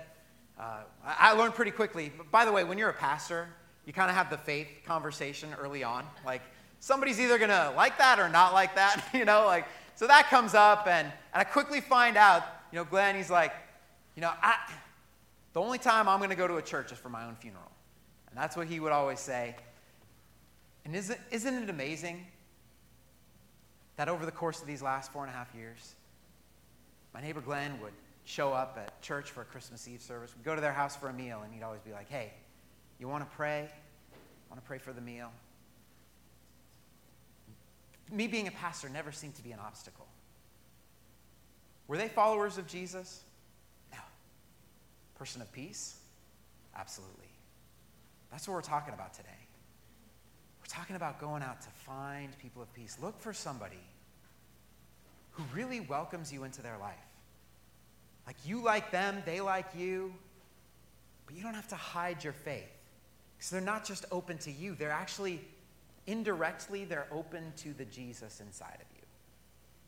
uh, 0.59 0.79
I 1.05 1.33
learned 1.33 1.53
pretty 1.53 1.69
quickly. 1.69 2.11
By 2.31 2.45
the 2.45 2.51
way, 2.51 2.63
when 2.63 2.79
you're 2.79 2.89
a 2.89 2.93
pastor, 2.93 3.47
you 3.85 3.93
kind 3.93 4.09
of 4.09 4.15
have 4.15 4.31
the 4.31 4.39
faith 4.39 4.67
conversation 4.87 5.49
early 5.61 5.83
on. 5.83 6.03
Like, 6.25 6.41
somebody's 6.79 7.19
either 7.19 7.37
going 7.37 7.51
to 7.51 7.73
like 7.77 7.99
that 7.99 8.19
or 8.19 8.27
not 8.27 8.53
like 8.53 8.73
that, 8.73 9.05
you 9.13 9.23
know? 9.23 9.45
Like, 9.45 9.67
so 9.93 10.07
that 10.07 10.29
comes 10.31 10.55
up, 10.55 10.87
and, 10.87 11.05
and 11.05 11.41
I 11.41 11.43
quickly 11.43 11.79
find 11.79 12.17
out, 12.17 12.43
you 12.71 12.79
know, 12.79 12.85
Glenn, 12.85 13.15
he's 13.15 13.29
like, 13.29 13.53
you 14.15 14.21
know, 14.21 14.31
I, 14.41 14.55
the 15.53 15.61
only 15.61 15.77
time 15.77 16.09
I'm 16.09 16.17
going 16.17 16.31
to 16.31 16.35
go 16.35 16.47
to 16.47 16.55
a 16.55 16.61
church 16.61 16.91
is 16.91 16.97
for 16.97 17.09
my 17.09 17.23
own 17.25 17.35
funeral. 17.35 17.71
And 18.31 18.39
that's 18.39 18.57
what 18.57 18.65
he 18.65 18.79
would 18.79 18.91
always 18.91 19.19
say. 19.19 19.55
And 20.85 20.95
isn't, 20.95 21.19
isn't 21.29 21.53
it 21.53 21.69
amazing 21.69 22.25
that 23.97 24.09
over 24.09 24.25
the 24.25 24.31
course 24.31 24.61
of 24.61 24.67
these 24.67 24.81
last 24.81 25.11
four 25.11 25.23
and 25.23 25.33
a 25.33 25.35
half 25.35 25.53
years, 25.55 25.95
my 27.13 27.21
neighbor 27.21 27.41
Glenn 27.41 27.79
would 27.81 27.93
show 28.25 28.51
up 28.51 28.77
at 28.81 29.01
church 29.01 29.31
for 29.31 29.41
a 29.41 29.45
Christmas 29.45 29.87
Eve 29.87 30.01
service. 30.01 30.33
We'd 30.35 30.43
go 30.43 30.55
to 30.55 30.61
their 30.61 30.73
house 30.73 30.95
for 30.95 31.07
a 31.09 31.13
meal, 31.13 31.41
and 31.43 31.53
he'd 31.53 31.63
always 31.63 31.81
be 31.81 31.91
like, 31.91 32.09
hey, 32.09 32.33
you 32.99 33.07
want 33.07 33.29
to 33.29 33.35
pray? 33.35 33.69
Want 34.49 34.61
to 34.61 34.67
pray 34.67 34.77
for 34.77 34.93
the 34.93 35.01
meal? 35.01 35.31
me 38.11 38.27
being 38.27 38.47
a 38.47 38.51
pastor 38.51 38.89
never 38.89 39.11
seemed 39.11 39.35
to 39.35 39.43
be 39.43 39.51
an 39.51 39.59
obstacle. 39.59 40.05
Were 41.87 41.97
they 41.97 42.07
followers 42.07 42.57
of 42.57 42.67
Jesus? 42.67 43.23
No. 43.91 43.99
Person 45.17 45.41
of 45.41 45.51
peace? 45.51 45.97
Absolutely. 46.75 47.29
That's 48.31 48.47
what 48.47 48.53
we're 48.53 48.61
talking 48.61 48.93
about 48.93 49.13
today. 49.13 49.29
We're 50.65 50.75
talking 50.75 50.95
about 50.95 51.19
going 51.19 51.43
out 51.43 51.61
to 51.61 51.69
find 51.69 52.35
people 52.39 52.63
of 52.63 52.73
peace. 52.73 52.97
Look 52.99 53.19
for 53.21 53.33
somebody 53.33 53.77
who 55.31 55.43
really 55.53 55.79
welcomes 55.79 56.33
you 56.33 56.43
into 56.43 56.63
their 56.63 56.77
life. 56.79 56.95
Like 58.25 58.37
you 58.43 58.63
like 58.63 58.89
them, 58.89 59.21
they 59.27 59.41
like 59.41 59.67
you, 59.77 60.11
but 61.27 61.35
you 61.35 61.43
don't 61.43 61.53
have 61.53 61.67
to 61.67 61.75
hide 61.75 62.23
your 62.23 62.33
faith. 62.33 62.63
Because 63.37 63.51
they're 63.51 63.61
not 63.61 63.85
just 63.85 64.05
open 64.11 64.39
to 64.39 64.51
you, 64.51 64.73
they're 64.73 64.89
actually 64.89 65.39
indirectly, 66.07 66.83
they're 66.83 67.07
open 67.11 67.53
to 67.57 67.73
the 67.73 67.85
Jesus 67.85 68.39
inside 68.39 68.77
of 68.81 68.87
you. 68.95 69.03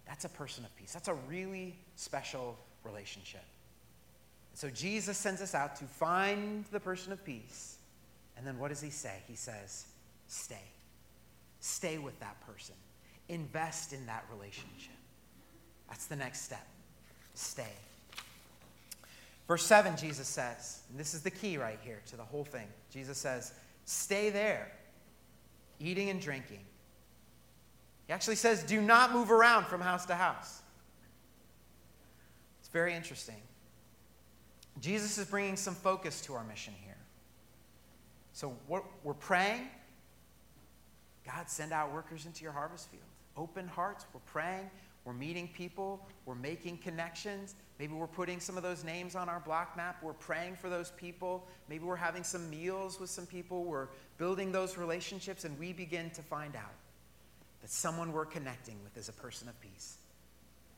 That's 0.06 0.26
a 0.26 0.30
person 0.30 0.64
of 0.64 0.76
peace. 0.76 0.94
That's 0.94 1.08
a 1.08 1.16
really 1.28 1.76
special 1.96 2.56
relationship. 2.84 3.44
So 4.54 4.70
Jesus 4.70 5.18
sends 5.18 5.42
us 5.42 5.56
out 5.56 5.76
to 5.78 5.86
find 5.86 6.66
the 6.72 6.80
person 6.80 7.14
of 7.14 7.24
peace. 7.26 7.78
And 8.38 8.46
then 8.46 8.60
what 8.60 8.68
does 8.68 8.82
he 8.82 8.92
say? 8.92 9.24
He 9.28 9.36
says, 9.36 9.86
stay. 10.28 10.72
Stay 11.60 11.98
with 11.98 12.20
that 12.20 12.40
person. 12.46 12.76
Invest 13.30 13.94
in 13.94 14.06
that 14.06 14.26
relationship. 14.32 14.94
That's 15.90 16.06
the 16.06 16.16
next 16.16 16.42
step. 16.42 16.66
Stay. 17.34 17.74
Verse 19.48 19.66
7, 19.66 19.96
Jesus 19.96 20.28
says, 20.28 20.82
and 20.90 21.00
this 21.00 21.14
is 21.14 21.22
the 21.22 21.32
key 21.32 21.58
right 21.58 21.80
here 21.84 22.02
to 22.08 22.18
the 22.18 22.24
whole 22.24 22.44
thing. 22.44 22.68
Jesus 22.92 23.18
says, 23.18 23.54
Stay 23.86 24.30
there, 24.30 24.70
eating 25.80 26.10
and 26.10 26.20
drinking. 26.20 26.60
He 28.08 28.14
actually 28.14 28.36
says, 28.36 28.64
Do 28.64 28.82
not 28.82 29.14
move 29.14 29.32
around 29.32 29.66
from 29.68 29.80
house 29.80 30.06
to 30.08 30.16
house. 30.16 30.62
It's 32.60 32.70
very 32.70 32.94
interesting. 32.94 33.42
Jesus 34.82 35.18
is 35.18 35.26
bringing 35.26 35.56
some 35.56 35.74
focus 35.74 36.22
to 36.22 36.34
our 36.34 36.44
mission 36.44 36.74
here. 36.84 36.98
So, 38.34 38.54
what, 38.68 38.84
we're 39.04 39.14
praying. 39.14 39.70
God, 41.28 41.50
send 41.50 41.74
out 41.74 41.94
workers 41.94 42.26
into 42.26 42.44
your 42.44 42.54
harvest 42.54 42.90
field. 42.90 43.04
Open 43.36 43.68
hearts. 43.68 44.06
We're 44.14 44.22
praying. 44.22 44.70
We're 45.06 45.14
meeting 45.14 45.50
people. 45.54 46.02
We're 46.26 46.36
making 46.36 46.78
connections. 46.78 47.56
Maybe 47.80 47.94
we're 47.94 48.08
putting 48.08 48.40
some 48.40 48.58
of 48.58 48.64
those 48.64 48.84
names 48.84 49.16
on 49.16 49.30
our 49.30 49.40
block 49.40 49.78
map. 49.78 50.02
We're 50.02 50.14
praying 50.14 50.56
for 50.56 50.70
those 50.70 50.92
people. 50.92 51.48
Maybe 51.70 51.84
we're 51.84 51.96
having 51.96 52.24
some 52.24 52.50
meals 52.50 53.00
with 53.00 53.10
some 53.10 53.26
people. 53.26 53.64
We're 53.64 53.90
building 54.18 54.52
those 54.52 54.78
relationships, 54.78 55.44
and 55.44 55.58
we 55.60 55.74
begin 55.74 56.10
to 56.12 56.22
find 56.22 56.56
out 56.56 56.74
that 57.62 57.70
someone 57.70 58.12
we're 58.12 58.26
connecting 58.26 58.78
with 58.84 58.98
is 58.98 59.10
a 59.10 59.14
person 59.14 59.48
of 59.48 59.60
peace. 59.62 59.98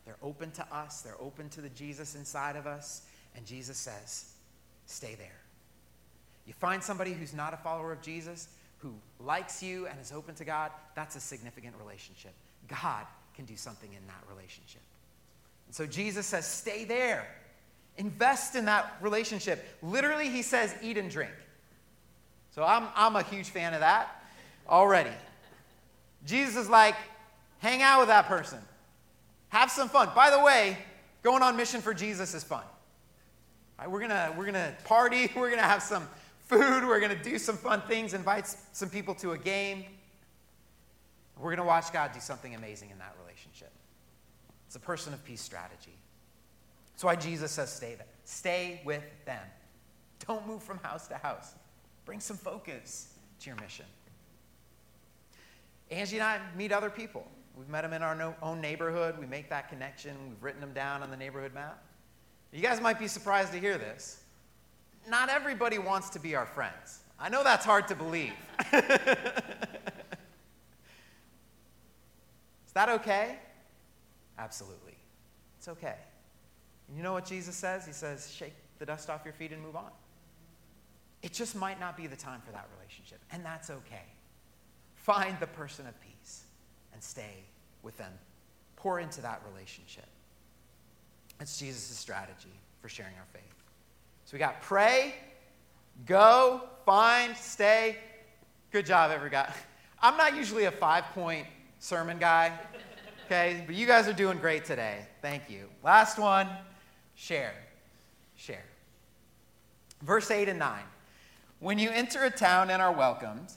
They're 0.06 0.18
open 0.24 0.52
to 0.52 0.66
us, 0.76 1.02
they're 1.02 1.22
open 1.22 1.50
to 1.50 1.62
the 1.62 1.70
Jesus 1.70 2.16
inside 2.16 2.56
of 2.56 2.66
us, 2.66 3.04
and 3.36 3.46
Jesus 3.46 3.78
says, 3.78 4.34
stay 4.88 5.16
there. 5.16 5.40
You 6.48 6.54
find 6.54 6.82
somebody 6.82 7.14
who's 7.14 7.34
not 7.34 7.54
a 7.54 7.58
follower 7.58 7.92
of 7.92 8.02
Jesus, 8.02 8.48
who 8.80 8.94
likes 9.20 9.62
you 9.62 9.88
and 9.88 10.00
is 10.00 10.12
open 10.12 10.36
to 10.36 10.46
God, 10.46 10.72
that's 10.96 11.16
a 11.16 11.20
significant 11.20 11.76
relationship. 11.80 12.34
God 12.68 13.06
can 13.36 13.46
do 13.46 13.56
something 13.56 13.90
in 13.92 14.06
that 14.08 14.24
relationship. 14.30 14.82
And 15.68 15.76
so 15.76 15.86
Jesus 15.86 16.26
says, 16.26 16.46
stay 16.46 16.86
there. 16.86 17.28
Invest 17.98 18.56
in 18.56 18.66
that 18.66 18.98
relationship. 19.02 19.66
Literally, 19.82 20.30
he 20.30 20.42
says, 20.42 20.74
eat 20.82 20.98
and 20.98 21.12
drink. 21.12 21.32
So 22.52 22.64
I'm, 22.64 22.88
I'm 22.96 23.16
a 23.16 23.24
huge 23.24 23.50
fan 23.50 23.74
of 23.74 23.82
that 23.82 24.24
already. 24.68 25.12
Jesus 26.26 26.56
is 26.56 26.70
like, 26.70 26.96
hang 27.60 27.82
out 27.82 28.00
with 28.00 28.08
that 28.08 28.26
person. 28.26 28.60
Have 29.50 29.72
some 29.72 29.90
fun. 29.90 30.10
By 30.16 30.30
the 30.30 30.40
way, 30.40 30.78
going 31.24 31.44
on 31.44 31.58
mission 31.58 31.82
for 31.82 31.94
Jesus 31.94 32.34
is 32.34 32.44
fun. 32.44 32.64
Right, 33.78 33.90
we're 33.90 34.00
going 34.00 34.38
we're 34.38 34.46
gonna 34.46 34.76
party. 34.84 35.32
We're 35.36 35.52
to 35.52 35.62
have 35.62 35.82
some 35.82 36.06
food. 36.50 36.86
We're 36.86 37.00
going 37.00 37.16
to 37.16 37.24
do 37.24 37.38
some 37.38 37.56
fun 37.56 37.82
things, 37.88 38.14
invite 38.14 38.54
some 38.74 38.90
people 38.90 39.16
to 39.16 39.32
a 39.32 39.38
game. 39.38 39.86
We're 41.38 41.56
going 41.56 41.58
to 41.58 41.64
watch 41.64 41.94
God 41.94 42.12
do 42.12 42.20
something 42.20 42.54
amazing 42.56 42.90
in 42.90 42.98
that 42.98 43.16
relationship. 43.22 43.72
It's 44.68 44.76
a 44.76 44.80
person 44.80 45.14
of 45.14 45.24
peace 45.24 45.42
strategy. 45.42 45.96
That's 46.92 47.04
why 47.04 47.16
Jesus 47.16 47.52
says 47.52 47.72
stay 47.72 47.96
there. 47.96 48.08
Stay 48.26 48.82
with 48.84 49.04
them. 49.26 49.42
Don't 50.28 50.46
move 50.46 50.62
from 50.62 50.80
house 50.80 51.08
to 51.08 51.16
house. 51.16 51.54
Bring 52.04 52.20
some 52.20 52.36
focus 52.36 53.14
to 53.40 53.50
your 53.50 53.56
mission. 53.58 53.86
Angie 55.92 56.18
and 56.18 56.24
I 56.24 56.40
meet 56.58 56.72
other 56.72 56.90
people. 56.90 57.26
We've 57.56 57.70
met 57.70 57.82
them 57.82 57.94
in 57.94 58.02
our 58.02 58.36
own 58.42 58.62
neighborhood. 58.62 59.16
We 59.20 59.26
make 59.26 59.50
that 59.50 59.70
connection. 59.70 60.16
We've 60.28 60.44
written 60.44 60.62
them 60.62 60.74
down 60.74 61.02
on 61.04 61.10
the 61.10 61.18
neighborhood 61.18 61.54
map. 61.54 61.82
You 62.52 62.62
guys 62.62 62.82
might 62.82 63.00
be 63.00 63.08
surprised 63.08 63.54
to 63.54 63.60
hear 63.60 63.78
this. 63.78 64.24
Not 65.08 65.30
everybody 65.30 65.78
wants 65.78 66.10
to 66.12 66.20
be 66.20 66.36
our 66.36 66.46
friends. 66.46 67.00
I 67.20 67.30
know 67.30 67.44
that's 67.44 67.66
hard 67.66 67.88
to 67.90 67.96
believe. 67.96 68.34
Is 68.74 68.84
that 72.74 72.90
okay? 72.90 73.38
Absolutely. 74.38 74.96
It's 75.58 75.68
okay. 75.68 75.96
And 76.88 76.98
you 76.98 77.04
know 77.04 77.14
what 77.14 77.26
Jesus 77.26 77.56
says? 77.56 77.86
He 77.86 77.94
says, 77.94 78.32
shake 78.32 78.54
the 78.80 78.86
dust 78.86 79.10
off 79.10 79.22
your 79.26 79.34
feet 79.34 79.52
and 79.52 79.62
move 79.62 79.76
on. 79.76 79.92
It 81.22 81.34
just 81.34 81.56
might 81.56 81.80
not 81.80 81.98
be 81.98 82.08
the 82.08 82.16
time 82.16 82.42
for 82.46 82.52
that 82.54 82.68
relationship, 82.78 83.20
and 83.32 83.44
that's 83.44 83.70
okay. 83.70 84.06
Find 84.96 85.38
the 85.40 85.48
person 85.48 85.86
of 85.86 86.00
peace 86.00 86.44
and 86.94 87.04
stay 87.04 87.44
with 87.84 87.98
them. 87.98 88.14
Pour 88.78 89.00
into 89.00 89.22
that 89.22 89.42
relationship. 89.52 90.08
It's 91.42 91.60
Jesus' 91.60 91.98
strategy 91.98 92.54
for 92.82 92.88
sharing 92.88 93.16
our 93.16 93.28
faith. 93.34 93.59
So 94.30 94.36
we 94.36 94.40
got 94.40 94.62
pray, 94.62 95.16
go, 96.06 96.62
find, 96.86 97.36
stay. 97.36 97.98
Good 98.72 98.86
job, 98.86 99.10
every 99.10 99.32
guy. 99.32 99.52
I'm 100.04 100.18
not 100.18 100.36
usually 100.36 100.66
a 100.66 100.72
five 100.72 101.06
point 101.16 101.48
sermon 101.80 102.20
guy. 102.20 102.56
Okay, 103.26 103.64
but 103.66 103.74
you 103.74 103.88
guys 103.88 104.08
are 104.08 104.14
doing 104.14 104.38
great 104.38 104.66
today. 104.66 105.08
Thank 105.24 105.50
you. 105.50 105.68
Last 105.84 106.20
one 106.20 106.48
share. 107.16 107.56
Share. 108.36 108.66
Verse 110.04 110.30
8 110.30 110.48
and 110.48 110.60
9. 110.60 110.80
When 111.58 111.80
you 111.80 111.90
enter 111.90 112.24
a 112.24 112.30
town 112.30 112.70
and 112.70 112.84
are 112.84 112.94
welcomed, 112.94 113.52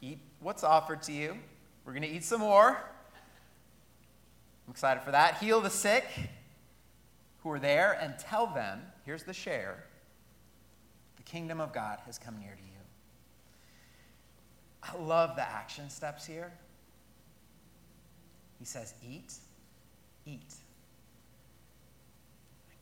eat 0.00 0.20
what's 0.38 0.62
offered 0.62 1.02
to 1.02 1.12
you. 1.12 1.36
We're 1.84 1.92
going 1.92 2.02
to 2.02 2.08
eat 2.08 2.22
some 2.22 2.42
more. 2.42 2.68
I'm 4.64 4.70
excited 4.70 5.02
for 5.02 5.10
that. 5.10 5.38
Heal 5.38 5.60
the 5.60 5.70
sick 5.70 6.06
who 7.42 7.50
are 7.50 7.58
there 7.58 7.98
and 8.00 8.16
tell 8.16 8.46
them 8.46 8.82
here's 9.04 9.24
the 9.24 9.34
share 9.34 9.87
kingdom 11.30 11.60
of 11.60 11.72
God 11.72 11.98
has 12.06 12.18
come 12.18 12.38
near 12.40 12.54
to 12.54 12.62
you. 12.62 12.68
I 14.82 14.96
love 15.02 15.36
the 15.36 15.42
action 15.42 15.90
steps 15.90 16.24
here. 16.24 16.52
He 18.58 18.64
says, 18.64 18.94
Eat, 19.06 19.34
eat. 20.26 20.54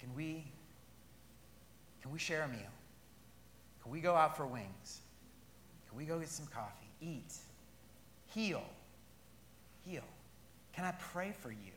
Can 0.00 0.14
we, 0.14 0.44
can 2.02 2.12
we 2.12 2.18
share 2.18 2.42
a 2.42 2.48
meal? 2.48 2.60
Can 3.82 3.90
we 3.90 4.00
go 4.00 4.14
out 4.14 4.36
for 4.36 4.46
wings? 4.46 5.00
Can 5.88 5.98
we 5.98 6.04
go 6.04 6.18
get 6.18 6.28
some 6.28 6.46
coffee? 6.46 6.86
Eat, 7.00 7.34
heal, 8.32 8.62
heal. 9.84 10.04
Can 10.72 10.84
I 10.84 10.92
pray 10.92 11.32
for 11.40 11.50
you? 11.50 11.72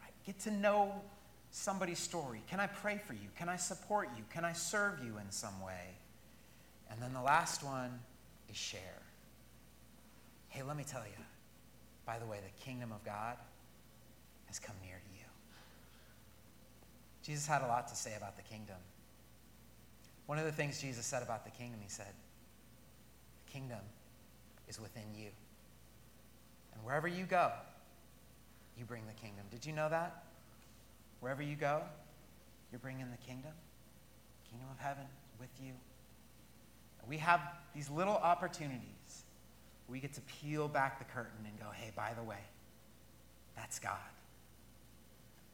Right? 0.00 0.12
Get 0.24 0.38
to 0.40 0.50
know 0.50 1.00
somebody's 1.50 1.98
story. 1.98 2.42
Can 2.48 2.60
I 2.60 2.66
pray 2.66 3.00
for 3.06 3.14
you? 3.14 3.28
Can 3.38 3.48
I 3.48 3.56
support 3.56 4.10
you? 4.16 4.24
Can 4.32 4.44
I 4.44 4.52
serve 4.52 5.00
you 5.04 5.18
in 5.18 5.30
some 5.30 5.60
way? 5.64 5.96
And 6.90 7.00
then 7.00 7.12
the 7.12 7.20
last 7.20 7.64
one 7.64 7.98
is 8.50 8.56
share. 8.56 8.80
Hey, 10.48 10.62
let 10.62 10.76
me 10.76 10.84
tell 10.84 11.02
you, 11.02 11.24
by 12.04 12.18
the 12.18 12.26
way, 12.26 12.38
the 12.38 12.64
kingdom 12.64 12.92
of 12.92 13.04
God 13.04 13.36
has 14.46 14.58
come 14.58 14.76
near 14.84 14.94
to 14.96 15.18
you. 15.18 15.24
Jesus 17.22 17.46
had 17.46 17.62
a 17.62 17.66
lot 17.66 17.88
to 17.88 17.96
say 17.96 18.14
about 18.16 18.36
the 18.36 18.42
kingdom. 18.42 18.76
One 20.26 20.38
of 20.38 20.44
the 20.44 20.52
things 20.52 20.80
Jesus 20.80 21.04
said 21.04 21.22
about 21.22 21.44
the 21.44 21.50
kingdom, 21.50 21.80
he 21.82 21.88
said, 21.88 22.12
the 23.46 23.52
kingdom 23.52 23.80
is 24.68 24.80
within 24.80 25.14
you. 25.16 25.28
And 26.74 26.84
wherever 26.84 27.08
you 27.08 27.24
go, 27.24 27.50
you 28.78 28.84
bring 28.84 29.02
the 29.06 29.20
kingdom. 29.20 29.44
Did 29.50 29.64
you 29.64 29.72
know 29.72 29.88
that? 29.88 30.25
Wherever 31.20 31.42
you 31.42 31.56
go, 31.56 31.82
you're 32.70 32.78
bringing 32.78 33.10
the 33.10 33.26
kingdom. 33.26 33.52
Kingdom 34.50 34.68
of 34.70 34.78
heaven 34.78 35.04
with 35.40 35.50
you. 35.62 35.72
We 37.08 37.18
have 37.18 37.40
these 37.74 37.88
little 37.88 38.16
opportunities 38.16 39.24
we 39.88 40.00
get 40.00 40.12
to 40.14 40.20
peel 40.22 40.68
back 40.68 40.98
the 40.98 41.04
curtain 41.04 41.46
and 41.46 41.58
go, 41.58 41.66
hey, 41.72 41.92
by 41.94 42.12
the 42.14 42.22
way, 42.22 42.40
that's 43.54 43.78
God. 43.78 43.96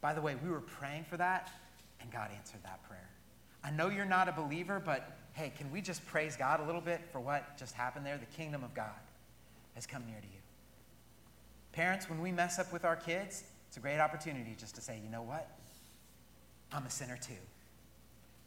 By 0.00 0.14
the 0.14 0.22
way, 0.22 0.36
we 0.42 0.50
were 0.50 0.60
praying 0.60 1.04
for 1.04 1.16
that, 1.18 1.50
and 2.00 2.10
God 2.10 2.30
answered 2.36 2.60
that 2.64 2.82
prayer. 2.88 3.08
I 3.62 3.70
know 3.70 3.88
you're 3.88 4.04
not 4.04 4.28
a 4.28 4.32
believer, 4.32 4.82
but 4.84 5.16
hey, 5.32 5.52
can 5.56 5.70
we 5.70 5.80
just 5.80 6.04
praise 6.06 6.36
God 6.36 6.60
a 6.60 6.64
little 6.64 6.80
bit 6.80 7.02
for 7.12 7.20
what 7.20 7.56
just 7.56 7.74
happened 7.74 8.04
there? 8.04 8.18
The 8.18 8.36
kingdom 8.36 8.64
of 8.64 8.74
God 8.74 8.90
has 9.74 9.86
come 9.86 10.04
near 10.06 10.18
to 10.18 10.26
you. 10.26 10.40
Parents, 11.72 12.08
when 12.08 12.20
we 12.20 12.32
mess 12.32 12.58
up 12.58 12.72
with 12.72 12.84
our 12.84 12.96
kids, 12.96 13.44
it's 13.72 13.78
a 13.78 13.80
great 13.80 14.00
opportunity 14.00 14.54
just 14.60 14.74
to 14.74 14.82
say, 14.82 15.00
you 15.02 15.08
know 15.08 15.22
what? 15.22 15.50
I'm 16.74 16.84
a 16.84 16.90
sinner 16.90 17.16
too. 17.16 17.40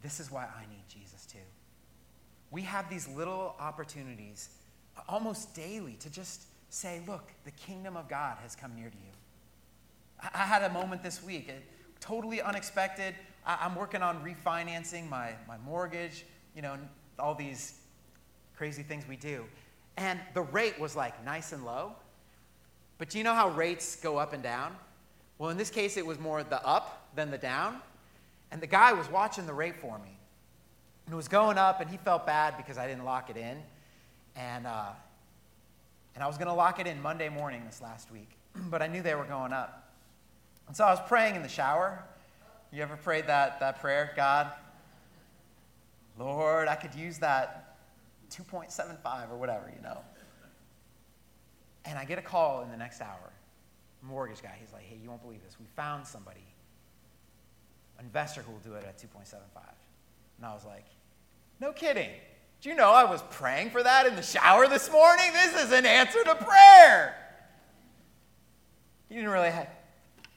This 0.03 0.19
is 0.19 0.29
why 0.29 0.43
I 0.43 0.69
need 0.69 0.83
Jesus 0.87 1.25
too. 1.25 1.39
We 2.51 2.61
have 2.61 2.91
these 2.91 3.07
little 3.07 3.55
opportunities 3.59 4.49
almost 5.09 5.55
daily 5.55 5.93
to 6.01 6.11
just 6.11 6.43
say, 6.69 7.01
look, 7.07 7.31
the 7.43 7.49
kingdom 7.49 7.97
of 7.97 8.07
God 8.07 8.37
has 8.43 8.55
come 8.55 8.75
near 8.75 8.87
to 8.87 8.95
you. 8.97 10.29
I, 10.31 10.43
had 10.43 10.61
a 10.61 10.69
moment 10.69 11.01
this 11.01 11.23
week, 11.23 11.51
totally 11.99 12.39
unexpected. 12.39 13.15
I'm 13.47 13.73
working 13.73 14.03
on 14.03 14.23
refinancing 14.23 15.09
my, 15.09 15.31
my 15.47 15.57
mortgage, 15.65 16.23
you 16.55 16.61
know, 16.61 16.77
all 17.17 17.33
these 17.33 17.79
crazy 18.55 18.83
things 18.83 19.07
we 19.07 19.15
do. 19.15 19.45
And 19.97 20.19
the 20.35 20.43
rate 20.43 20.79
was 20.79 20.95
like 20.95 21.25
nice 21.25 21.51
and 21.51 21.65
low. 21.65 21.93
But 22.99 23.09
do 23.09 23.17
you 23.17 23.23
know 23.23 23.33
how 23.33 23.49
rates 23.49 23.95
go 23.95 24.17
up 24.17 24.31
and 24.31 24.43
down? 24.43 24.75
Well, 25.37 25.49
in 25.49 25.57
this 25.57 25.69
case, 25.69 25.97
it 25.97 26.05
was 26.05 26.19
more 26.19 26.43
the 26.43 26.65
up 26.65 27.09
than 27.15 27.31
the 27.31 27.37
down. 27.37 27.81
And 28.51 28.61
the 28.61 28.67
guy 28.67 28.93
was 28.93 29.09
watching 29.09 29.45
the 29.45 29.53
rate 29.53 29.75
for 29.75 29.97
me. 29.99 30.17
And 31.05 31.13
it 31.13 31.15
was 31.15 31.27
going 31.27 31.57
up, 31.57 31.81
and 31.81 31.89
he 31.89 31.97
felt 31.97 32.25
bad 32.25 32.57
because 32.57 32.77
I 32.77 32.87
didn't 32.87 33.05
lock 33.05 33.29
it 33.29 33.37
in. 33.37 33.57
And, 34.35 34.65
uh, 34.65 34.89
and 36.15 36.23
I 36.23 36.27
was 36.27 36.37
going 36.37 36.47
to 36.47 36.53
lock 36.53 36.79
it 36.79 36.87
in 36.87 37.01
Monday 37.01 37.29
morning 37.29 37.63
this 37.65 37.81
last 37.81 38.11
week, 38.11 38.29
but 38.55 38.81
I 38.81 38.87
knew 38.87 39.01
they 39.01 39.15
were 39.15 39.25
going 39.25 39.53
up. 39.53 39.91
And 40.67 40.75
so 40.75 40.83
I 40.83 40.91
was 40.91 41.01
praying 41.07 41.35
in 41.35 41.43
the 41.43 41.49
shower. 41.49 42.03
You 42.71 42.81
ever 42.81 42.95
prayed 42.95 43.27
that, 43.27 43.59
that 43.59 43.79
prayer? 43.81 44.11
God, 44.15 44.51
Lord, 46.17 46.67
I 46.67 46.75
could 46.75 46.95
use 46.95 47.19
that 47.19 47.77
2.75 48.31 49.31
or 49.31 49.37
whatever, 49.37 49.71
you 49.75 49.81
know. 49.83 49.99
And 51.85 51.99
I 51.99 52.05
get 52.05 52.17
a 52.17 52.21
call 52.21 52.63
in 52.63 52.71
the 52.71 52.77
next 52.77 53.01
hour. 53.01 53.31
Mortgage 54.07 54.41
guy, 54.41 54.55
he's 54.59 54.71
like, 54.71 54.83
hey, 54.83 54.97
you 55.01 55.09
won't 55.09 55.21
believe 55.21 55.43
this. 55.43 55.57
We 55.59 55.65
found 55.75 56.05
somebody, 56.05 56.45
an 57.97 58.05
investor 58.05 58.41
who 58.41 58.51
will 58.51 58.59
do 58.59 58.73
it 58.73 58.85
at 58.85 58.97
2.75. 58.97 59.35
And 60.37 60.45
I 60.45 60.53
was 60.53 60.65
like, 60.65 60.85
no 61.59 61.71
kidding. 61.71 62.09
Do 62.61 62.69
you 62.69 62.75
know 62.75 62.91
I 62.91 63.03
was 63.03 63.21
praying 63.31 63.69
for 63.69 63.83
that 63.83 64.05
in 64.05 64.15
the 64.15 64.21
shower 64.21 64.67
this 64.67 64.91
morning? 64.91 65.25
This 65.33 65.65
is 65.65 65.71
an 65.71 65.85
answer 65.85 66.23
to 66.23 66.35
prayer. 66.35 67.15
He 69.09 69.15
didn't 69.15 69.29
really 69.29 69.53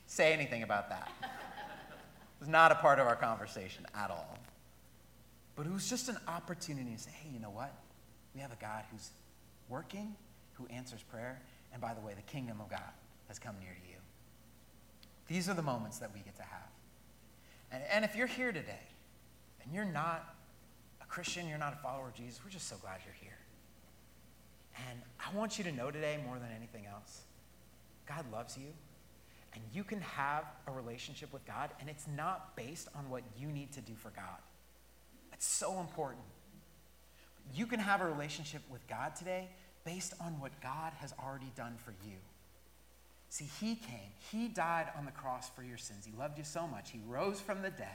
say 0.06 0.32
anything 0.32 0.62
about 0.62 0.90
that. 0.90 1.10
It 1.22 2.40
was 2.40 2.48
not 2.48 2.70
a 2.70 2.76
part 2.76 2.98
of 2.98 3.06
our 3.06 3.16
conversation 3.16 3.86
at 3.94 4.10
all. 4.10 4.38
But 5.56 5.66
it 5.66 5.72
was 5.72 5.88
just 5.88 6.08
an 6.08 6.18
opportunity 6.28 6.92
to 6.92 6.98
say, 6.98 7.10
hey, 7.22 7.30
you 7.32 7.40
know 7.40 7.50
what? 7.50 7.72
We 8.34 8.40
have 8.40 8.52
a 8.52 8.56
God 8.60 8.84
who's 8.92 9.10
working, 9.68 10.14
who 10.52 10.66
answers 10.68 11.02
prayer. 11.02 11.40
And 11.72 11.82
by 11.82 11.94
the 11.94 12.00
way, 12.00 12.14
the 12.14 12.22
kingdom 12.22 12.60
of 12.60 12.70
God 12.70 12.92
has 13.28 13.38
come 13.38 13.54
near 13.60 13.72
to 13.72 13.88
you. 13.88 13.96
These 15.28 15.48
are 15.48 15.54
the 15.54 15.62
moments 15.62 15.98
that 15.98 16.12
we 16.12 16.20
get 16.20 16.36
to 16.36 16.42
have. 16.42 16.70
And, 17.70 17.82
and 17.92 18.04
if 18.04 18.16
you're 18.16 18.26
here 18.26 18.50
today 18.50 18.86
and 19.62 19.72
you're 19.72 19.84
not 19.84 20.34
a 21.02 21.06
Christian, 21.06 21.48
you're 21.48 21.58
not 21.58 21.74
a 21.74 21.76
follower 21.76 22.08
of 22.08 22.14
Jesus, 22.14 22.40
we're 22.44 22.50
just 22.50 22.68
so 22.68 22.76
glad 22.80 23.00
you're 23.04 23.14
here. 23.20 23.38
And 24.88 25.00
I 25.18 25.36
want 25.36 25.58
you 25.58 25.64
to 25.64 25.72
know 25.72 25.90
today, 25.90 26.18
more 26.24 26.38
than 26.38 26.48
anything 26.56 26.86
else, 26.86 27.22
God 28.06 28.24
loves 28.32 28.56
you. 28.56 28.68
And 29.54 29.62
you 29.72 29.82
can 29.82 30.00
have 30.00 30.44
a 30.66 30.70
relationship 30.70 31.32
with 31.32 31.44
God, 31.46 31.70
and 31.80 31.88
it's 31.88 32.06
not 32.16 32.54
based 32.54 32.88
on 32.94 33.10
what 33.10 33.22
you 33.38 33.48
need 33.48 33.72
to 33.72 33.80
do 33.80 33.94
for 33.94 34.10
God. 34.10 34.38
That's 35.30 35.46
so 35.46 35.80
important. 35.80 36.22
You 37.54 37.66
can 37.66 37.80
have 37.80 38.00
a 38.00 38.06
relationship 38.06 38.62
with 38.70 38.86
God 38.88 39.16
today 39.16 39.48
based 39.84 40.12
on 40.20 40.38
what 40.38 40.52
God 40.60 40.92
has 40.98 41.14
already 41.22 41.50
done 41.56 41.76
for 41.76 41.92
you. 42.04 42.16
See, 43.28 43.48
He 43.60 43.74
came, 43.74 44.10
He 44.30 44.48
died 44.48 44.88
on 44.96 45.04
the 45.04 45.12
cross 45.12 45.50
for 45.50 45.62
your 45.62 45.78
sins. 45.78 46.06
He 46.06 46.12
loved 46.18 46.38
you 46.38 46.44
so 46.44 46.66
much. 46.66 46.90
He 46.90 47.00
rose 47.06 47.40
from 47.40 47.62
the 47.62 47.70
dead 47.70 47.88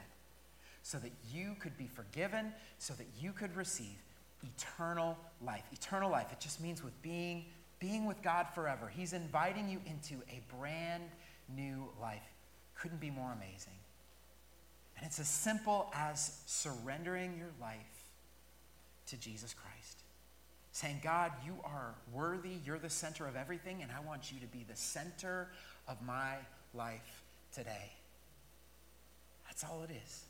so 0.84 0.98
that 1.00 1.12
you 1.34 1.56
could 1.60 1.78
be 1.78 1.88
forgiven, 1.88 2.54
so 2.78 2.94
that 2.96 3.08
you 3.20 3.32
could 3.32 3.56
receive 3.56 3.96
eternal 4.44 5.18
life. 5.42 5.64
Eternal 5.72 6.12
life, 6.12 6.28
it 6.32 6.40
just 6.40 6.62
means 6.62 6.84
with 6.84 7.00
being, 7.02 7.46
being 7.80 8.06
with 8.06 8.22
God 8.22 8.48
forever. 8.54 8.92
He's 8.94 9.14
inviting 9.14 9.70
you 9.70 9.80
into 9.86 10.22
a 10.30 10.42
brand 10.60 11.04
new 11.56 11.88
life. 12.02 12.22
Couldn't 12.76 13.00
be 13.00 13.10
more 13.10 13.32
amazing. 13.32 13.74
And 14.98 15.06
it's 15.06 15.20
as 15.20 15.28
simple 15.28 15.92
as 15.96 16.40
surrendering 16.46 17.38
your 17.38 17.52
life 17.62 17.78
to 19.08 19.18
Jesus 19.18 19.54
Christ. 19.54 20.03
Saying, 20.74 21.02
God, 21.04 21.32
you 21.46 21.54
are 21.64 21.94
worthy, 22.12 22.58
you're 22.66 22.80
the 22.80 22.90
center 22.90 23.28
of 23.28 23.36
everything, 23.36 23.84
and 23.84 23.92
I 23.92 24.06
want 24.06 24.32
you 24.32 24.40
to 24.40 24.48
be 24.48 24.66
the 24.68 24.76
center 24.76 25.48
of 25.88 26.02
my 26.02 26.34
life 26.74 27.24
today. 27.54 27.92
That's 29.46 29.64
all 29.64 29.84
it 29.84 29.92
is. 29.92 30.24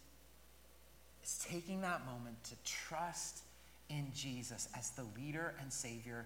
It's 1.21 1.45
taking 1.49 1.79
that 1.81 2.05
moment 2.05 2.43
to 2.43 2.55
trust 2.65 3.39
in 3.89 4.11
Jesus 4.13 4.67
as 4.77 4.91
the 4.91 5.05
leader 5.17 5.55
and 5.61 5.71
Savior 5.71 6.25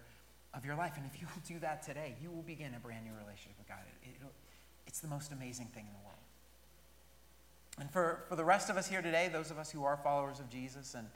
of 0.56 0.66
your 0.66 0.76
life. 0.76 0.94
And 0.98 1.06
if 1.06 1.22
you 1.22 1.28
will 1.28 1.44
do 1.48 1.60
that 1.60 1.84
today, 1.84 2.16
you 2.20 2.32
will 2.32 2.42
begin 2.42 2.74
a 2.76 2.80
brand 2.80 3.06
new 3.06 3.12
relationship 3.24 3.54
with 3.60 3.68
God. 3.68 3.78
It, 4.02 4.10
it, 4.10 4.28
it's 4.88 5.00
the 5.00 5.08
most 5.08 5.32
amazing 5.32 5.68
thing 5.68 5.86
in 5.86 5.94
the 5.94 6.04
world. 6.04 6.18
And 7.80 7.92
for, 7.92 8.24
for 8.28 8.36
the 8.36 8.44
rest 8.44 8.72
of 8.72 8.78
us 8.78 8.88
here 8.88 9.04
today, 9.04 9.30
those 9.32 9.52
of 9.52 9.60
us 9.60 9.70
who 9.70 9.84
are 9.84 9.98
followers 9.98 10.40
of 10.40 10.50
Jesus, 10.50 10.96
and 10.96 11.08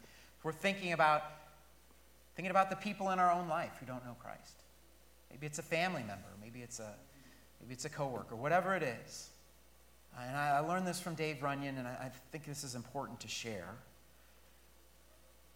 we're 0.44 0.52
thinking 0.52 0.94
about, 0.94 1.24
thinking 2.42 2.50
about 2.50 2.72
the 2.72 2.76
people 2.76 3.12
in 3.12 3.20
our 3.20 3.32
own 3.32 3.48
life 3.48 3.70
who 3.80 3.86
don't 3.86 4.04
know 4.04 4.16
Christ. 4.20 4.64
Maybe 5.30 5.46
it's 5.46 5.60
a 5.60 5.62
family 5.62 6.02
member, 6.02 6.28
maybe 6.42 6.62
it's 6.62 6.80
a, 6.80 6.96
maybe 7.62 7.72
it's 7.72 7.86
a 7.86 7.90
coworker, 7.90 8.36
whatever 8.36 8.76
it 8.76 8.82
is. 8.82 9.30
And 10.20 10.36
I, 10.36 10.58
I 10.58 10.60
learned 10.62 10.88
this 10.88 11.00
from 11.00 11.14
Dave 11.14 11.44
Runyon, 11.44 11.78
and 11.78 11.88
I, 11.88 11.92
I 11.92 12.12
think 12.32 12.46
this 12.46 12.64
is 12.64 12.74
important 12.74 13.20
to 13.20 13.28
share. 13.28 13.76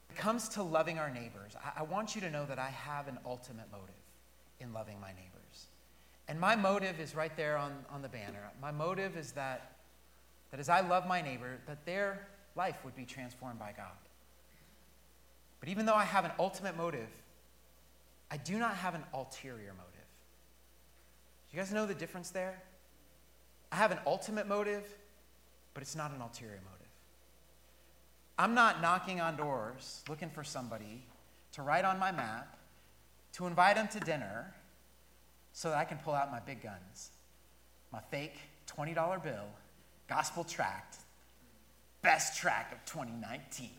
When 0.09 0.15
it 0.15 0.21
comes 0.21 0.47
to 0.49 0.61
loving 0.61 0.99
our 0.99 1.09
neighbors, 1.09 1.55
I, 1.55 1.79
I 1.79 1.83
want 1.85 2.13
you 2.13 2.21
to 2.21 2.29
know 2.29 2.45
that 2.45 2.59
I 2.59 2.69
have 2.69 3.07
an 3.07 3.17
ultimate 3.25 3.65
motive 3.71 3.95
in 4.59 4.71
loving 4.71 5.01
my 5.01 5.09
neighbors. 5.09 5.65
And 6.27 6.39
my 6.39 6.55
motive 6.55 6.99
is 6.99 7.15
right 7.15 7.35
there 7.35 7.57
on, 7.57 7.73
on 7.91 8.03
the 8.03 8.09
banner. 8.09 8.51
My 8.61 8.69
motive 8.69 9.17
is 9.17 9.31
that, 9.31 9.77
that 10.51 10.59
as 10.59 10.69
I 10.69 10.81
love 10.81 11.07
my 11.07 11.23
neighbor, 11.23 11.57
that 11.65 11.83
their 11.87 12.27
life 12.55 12.77
would 12.85 12.95
be 12.95 13.05
transformed 13.05 13.57
by 13.57 13.73
God. 13.75 14.04
But 15.65 15.71
even 15.71 15.87
though 15.87 15.95
I 15.95 16.03
have 16.03 16.25
an 16.25 16.31
ultimate 16.37 16.77
motive, 16.77 17.07
I 18.29 18.37
do 18.37 18.59
not 18.59 18.75
have 18.75 18.93
an 18.93 19.01
ulterior 19.15 19.73
motive. 19.75 20.05
Do 21.49 21.57
you 21.57 21.59
guys 21.59 21.73
know 21.73 21.87
the 21.87 21.95
difference 21.95 22.29
there? 22.29 22.61
I 23.71 23.77
have 23.77 23.89
an 23.89 23.97
ultimate 24.05 24.47
motive, 24.47 24.83
but 25.73 25.81
it's 25.81 25.95
not 25.95 26.11
an 26.11 26.21
ulterior 26.21 26.59
motive. 26.71 26.87
I'm 28.37 28.53
not 28.53 28.79
knocking 28.79 29.19
on 29.19 29.37
doors 29.37 30.03
looking 30.07 30.29
for 30.29 30.43
somebody 30.43 31.01
to 31.53 31.63
write 31.63 31.83
on 31.83 31.97
my 31.97 32.11
map, 32.11 32.59
to 33.33 33.47
invite 33.47 33.75
them 33.75 33.87
to 33.87 33.99
dinner, 33.99 34.53
so 35.53 35.69
that 35.69 35.79
I 35.79 35.85
can 35.85 35.97
pull 35.97 36.13
out 36.13 36.29
my 36.31 36.41
big 36.41 36.61
guns, 36.61 37.09
my 37.91 38.01
fake 38.11 38.37
$20 38.67 39.23
bill, 39.23 39.47
gospel 40.07 40.43
tract, 40.43 40.97
best 42.03 42.37
track 42.37 42.71
of 42.71 42.85
2019. 42.85 43.71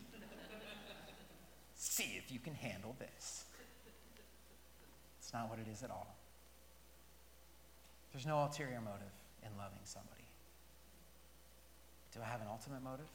See 1.77 2.17
if 2.17 2.31
you 2.31 2.39
can 2.39 2.53
handle 2.53 2.95
this. 2.99 3.45
It's 5.19 5.33
not 5.33 5.49
what 5.49 5.59
it 5.59 5.67
is 5.71 5.83
at 5.83 5.91
all. 5.91 6.15
There's 8.11 8.25
no 8.25 8.39
ulterior 8.39 8.81
motive 8.81 9.13
in 9.43 9.49
loving 9.57 9.79
somebody. 9.83 10.25
Do 12.13 12.19
I 12.21 12.25
have 12.25 12.41
an 12.41 12.47
ultimate 12.49 12.83
motive? 12.83 13.09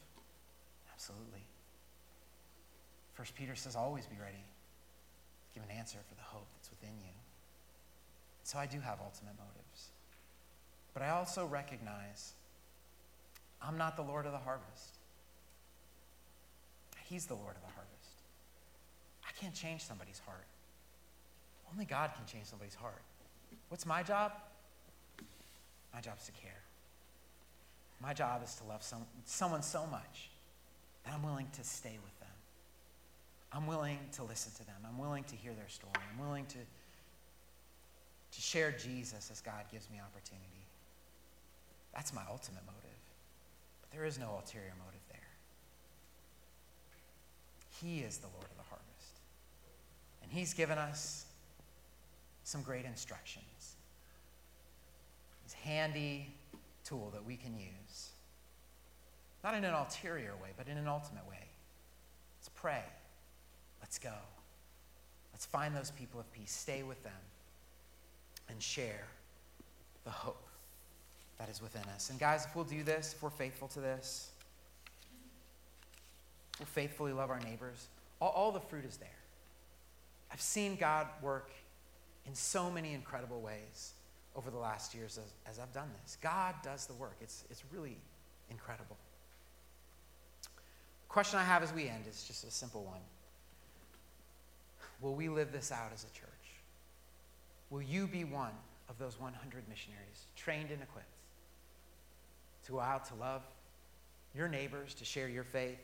Absolutely. 0.93 1.45
First 3.15 3.35
Peter 3.35 3.55
says, 3.55 3.77
always 3.77 4.07
be 4.07 4.17
ready 4.21 4.45
give 5.55 5.63
an 5.63 5.71
answer 5.71 5.99
for 6.09 6.15
the 6.15 6.23
hope 6.23 6.47
that's 6.57 6.71
within 6.71 6.97
you. 7.01 7.13
So 8.45 8.59
I 8.59 8.67
do 8.67 8.81
have 8.81 8.99
ultimate 9.01 9.35
motives. 9.39 9.91
But 10.95 11.03
I 11.03 11.11
also 11.11 11.47
recognize 11.47 12.33
I'm 13.61 13.79
not 13.79 13.97
the 13.97 14.03
Lord 14.03 14.27
of 14.27 14.33
the 14.33 14.39
harvest. 14.39 14.99
He's 17.05 17.27
the 17.27 17.35
Lord 17.35 17.55
of 17.57 17.63
the 17.63 17.75
harvest. 17.75 17.92
Can't 19.43 19.55
change 19.55 19.83
somebody's 19.85 20.21
heart. 20.25 20.47
Only 21.73 21.85
God 21.85 22.13
can 22.15 22.25
change 22.27 22.47
somebody's 22.47 22.77
heart. 22.77 23.03
What's 23.71 23.85
my 23.85 24.05
job? 24.05 24.33
My 25.93 26.01
job 26.01 26.15
is 26.21 26.27
to 26.27 26.33
care. 26.33 26.63
My 28.01 28.15
job 28.15 28.43
is 28.45 28.55
to 28.57 28.65
love 28.65 28.85
some, 28.85 29.05
someone 29.25 29.63
so 29.63 29.85
much 29.91 30.31
that 31.05 31.13
I'm 31.13 31.25
willing 31.25 31.49
to 31.55 31.65
stay 31.65 31.99
with 32.05 32.21
them. 32.21 32.29
I'm 33.53 33.67
willing 33.67 33.99
to 34.13 34.23
listen 34.23 34.53
to 34.53 34.65
them. 34.65 34.77
I'm 34.87 34.97
willing 34.97 35.25
to 35.25 35.35
hear 35.35 35.53
their 35.55 35.69
story. 35.69 35.93
I'm 36.13 36.25
willing 36.25 36.47
to 36.47 36.59
to 38.33 38.41
share 38.41 38.73
Jesus 38.73 39.29
as 39.31 39.41
God 39.43 39.65
gives 39.71 39.91
me 39.91 40.01
opportunity. 40.01 40.65
That's 41.95 42.15
my 42.15 42.23
ultimate 42.31 42.63
motive. 42.65 43.01
But 43.83 43.91
there 43.91 44.07
is 44.07 44.19
no 44.19 44.31
ulterior 44.37 44.73
motive 44.79 45.03
there. 45.11 45.19
He 47.83 48.01
is 48.01 48.19
the 48.19 48.29
Lord 48.29 48.45
of 48.45 48.57
harvest. 48.57 48.62
And 50.33 50.39
He's 50.39 50.55
given 50.55 50.79
us 50.79 51.27
some 52.43 52.63
great 52.63 52.87
instructions. 52.87 53.75
His 55.45 55.53
handy 55.53 56.33
tool 56.87 57.11
that 57.13 57.23
we 57.23 57.37
can 57.37 57.55
use. 57.55 58.09
Not 59.45 59.53
in 59.53 59.63
an 59.63 59.75
ulterior 59.75 60.33
way, 60.43 60.49
but 60.57 60.69
in 60.69 60.79
an 60.79 60.89
ultimate 60.89 61.29
way. 61.29 61.45
Let's 62.41 62.49
pray. 62.55 62.83
Let's 63.83 63.99
go. 63.99 64.15
Let's 65.35 65.45
find 65.45 65.77
those 65.77 65.91
people 65.91 66.19
of 66.19 66.33
peace. 66.33 66.51
Stay 66.51 66.83
with 66.83 67.03
them 67.03 67.13
and 68.49 68.63
share 68.63 69.05
the 70.05 70.11
hope 70.11 70.47
that 71.37 71.51
is 71.51 71.61
within 71.61 71.83
us. 71.95 72.09
And 72.09 72.19
guys, 72.19 72.47
if 72.47 72.57
we'll 72.57 72.65
do 72.65 72.83
this, 72.83 73.13
if 73.13 73.23
we're 73.23 73.29
faithful 73.29 73.69
to 73.69 73.81
this, 73.81 74.31
we'll 76.59 76.65
faithfully 76.65 77.13
love 77.13 77.29
our 77.29 77.41
neighbors, 77.41 77.89
all, 78.19 78.31
all 78.31 78.51
the 78.51 78.61
fruit 78.61 78.87
is 78.87 78.97
there. 78.97 79.11
I've 80.33 80.41
seen 80.41 80.77
God 80.77 81.07
work 81.21 81.51
in 82.27 82.35
so 82.35 82.71
many 82.71 82.95
incredible 82.95 83.41
ways 83.41 83.93
over 84.35 84.51
the 84.51 84.57
last 84.57 84.95
years 84.95 85.19
as, 85.19 85.33
as 85.51 85.59
I've 85.59 85.73
done 85.73 85.91
this. 86.03 86.17
God 86.21 86.55
does 86.63 86.87
the 86.87 86.95
work. 86.95 87.17
It's, 87.21 87.45
it's 87.51 87.63
really 87.71 87.99
incredible. 88.51 88.97
The 90.43 91.09
question 91.09 91.39
I 91.39 91.45
have 91.45 91.63
as 91.63 91.73
we 91.73 91.89
end 91.89 92.05
is 92.09 92.25
just 92.25 92.45
a 92.45 92.51
simple 92.51 92.85
one 92.85 93.01
Will 95.01 95.15
we 95.17 95.29
live 95.29 95.51
this 95.51 95.73
out 95.73 95.91
as 95.93 96.05
a 96.05 96.13
church? 96.19 96.29
Will 97.71 97.83
you 97.83 98.07
be 98.07 98.23
one 98.23 98.53
of 98.89 98.99
those 98.99 99.19
100 99.19 99.69
missionaries 99.69 100.27
trained 100.37 100.71
and 100.71 100.81
equipped 100.81 101.07
to 102.67 102.73
go 102.73 102.81
out 102.81 103.05
to 103.07 103.15
love 103.17 103.43
your 104.33 104.47
neighbors, 104.47 104.95
to 104.95 105.05
share 105.05 105.29
your 105.29 105.43
faith? 105.43 105.81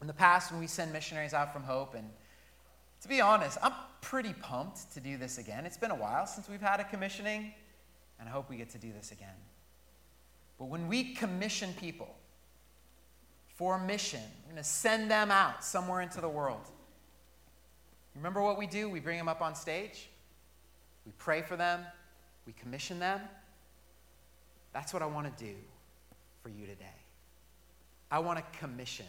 In 0.00 0.06
the 0.06 0.14
past, 0.14 0.50
when 0.50 0.58
we 0.58 0.66
send 0.66 0.90
missionaries 0.90 1.34
out 1.34 1.52
from 1.52 1.62
Hope, 1.62 1.94
and 1.94 2.08
to 3.02 3.08
be 3.08 3.20
honest, 3.20 3.58
I'm 3.62 3.72
pretty 4.00 4.32
pumped 4.32 4.92
to 4.94 5.00
do 5.00 5.16
this 5.16 5.38
again. 5.38 5.66
It's 5.66 5.76
been 5.76 5.90
a 5.90 5.96
while 5.96 6.24
since 6.26 6.48
we've 6.48 6.60
had 6.60 6.78
a 6.78 6.84
commissioning, 6.84 7.52
and 8.20 8.28
I 8.28 8.32
hope 8.32 8.48
we 8.48 8.56
get 8.56 8.70
to 8.70 8.78
do 8.78 8.92
this 8.92 9.10
again. 9.10 9.28
But 10.58 10.66
when 10.66 10.86
we 10.86 11.12
commission 11.14 11.74
people 11.80 12.14
for 13.56 13.78
mission, 13.78 14.20
we're 14.44 14.52
going 14.52 14.62
to 14.62 14.68
send 14.68 15.10
them 15.10 15.32
out 15.32 15.64
somewhere 15.64 16.00
into 16.00 16.20
the 16.20 16.28
world. 16.28 16.68
Remember 18.14 18.40
what 18.40 18.56
we 18.56 18.66
do? 18.68 18.88
We 18.88 19.00
bring 19.00 19.18
them 19.18 19.28
up 19.28 19.40
on 19.40 19.54
stage, 19.54 20.08
we 21.04 21.12
pray 21.18 21.42
for 21.42 21.56
them, 21.56 21.80
we 22.46 22.52
commission 22.52 23.00
them. 23.00 23.20
That's 24.72 24.92
what 24.92 25.02
I 25.02 25.06
want 25.06 25.36
to 25.36 25.44
do 25.44 25.54
for 26.42 26.48
you 26.48 26.66
today. 26.66 26.84
I 28.10 28.20
want 28.20 28.38
to 28.38 28.58
commission 28.58 29.06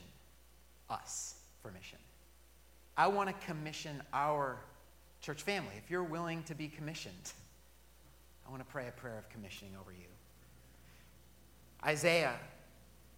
us 0.89 1.35
for 1.61 1.71
mission. 1.71 1.99
I 2.95 3.07
want 3.07 3.29
to 3.29 3.45
commission 3.45 4.01
our 4.13 4.57
church 5.21 5.41
family. 5.41 5.73
If 5.77 5.89
you're 5.89 6.03
willing 6.03 6.43
to 6.43 6.55
be 6.55 6.67
commissioned, 6.67 7.33
I 8.45 8.51
want 8.51 8.61
to 8.61 8.71
pray 8.71 8.87
a 8.87 8.91
prayer 8.91 9.17
of 9.17 9.29
commissioning 9.29 9.73
over 9.79 9.91
you. 9.91 10.05
Isaiah 11.85 12.35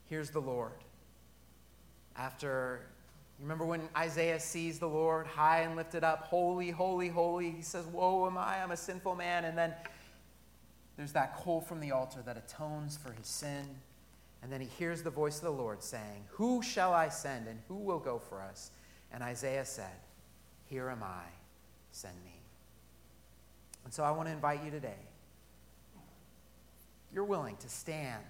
hears 0.10 0.30
the 0.30 0.40
Lord. 0.40 0.72
After, 2.16 2.80
you 3.38 3.44
remember 3.44 3.66
when 3.66 3.90
Isaiah 3.98 4.40
sees 4.40 4.80
the 4.80 4.88
Lord 4.88 5.28
high 5.28 5.62
and 5.62 5.76
lifted 5.76 6.04
up, 6.04 6.28
holy, 6.28 6.70
holy, 6.72 7.10
holy, 7.10 7.52
he 7.52 7.62
says, 7.62 7.86
Woe 7.86 8.28
am 8.28 8.38
I, 8.38 8.62
I'm 8.62 8.72
a 8.72 8.78
sinful 8.78 9.16
man. 9.16 9.46
And 9.46 9.58
then 9.58 9.74
there's 10.96 11.12
that 11.12 11.36
coal 11.36 11.60
from 11.60 11.82
the 11.82 11.92
altar 11.92 12.22
that 12.26 12.38
atones 12.38 12.98
for 12.98 13.12
his 13.12 13.28
sin. 13.28 13.68
And 14.42 14.52
then 14.52 14.62
he 14.62 14.68
hears 14.68 15.02
the 15.02 15.10
voice 15.10 15.38
of 15.38 15.44
the 15.44 15.52
Lord 15.52 15.84
saying, 15.84 16.24
Who 16.30 16.62
shall 16.62 16.94
I 16.94 17.10
send 17.10 17.48
and 17.48 17.60
who 17.68 17.76
will 17.76 18.00
go 18.00 18.20
for 18.20 18.42
us? 18.42 18.72
And 19.12 19.24
Isaiah 19.24 19.66
said, 19.66 19.96
Here 20.66 20.90
am 20.90 21.04
I, 21.04 21.24
send 21.92 22.16
me. 22.24 22.32
And 23.84 23.94
so 23.94 24.04
I 24.04 24.12
want 24.12 24.28
to 24.28 24.34
invite 24.34 24.64
you 24.64 24.72
today. 24.72 24.98
You're 27.14 27.24
willing 27.24 27.56
to 27.58 27.70
stand 27.70 28.24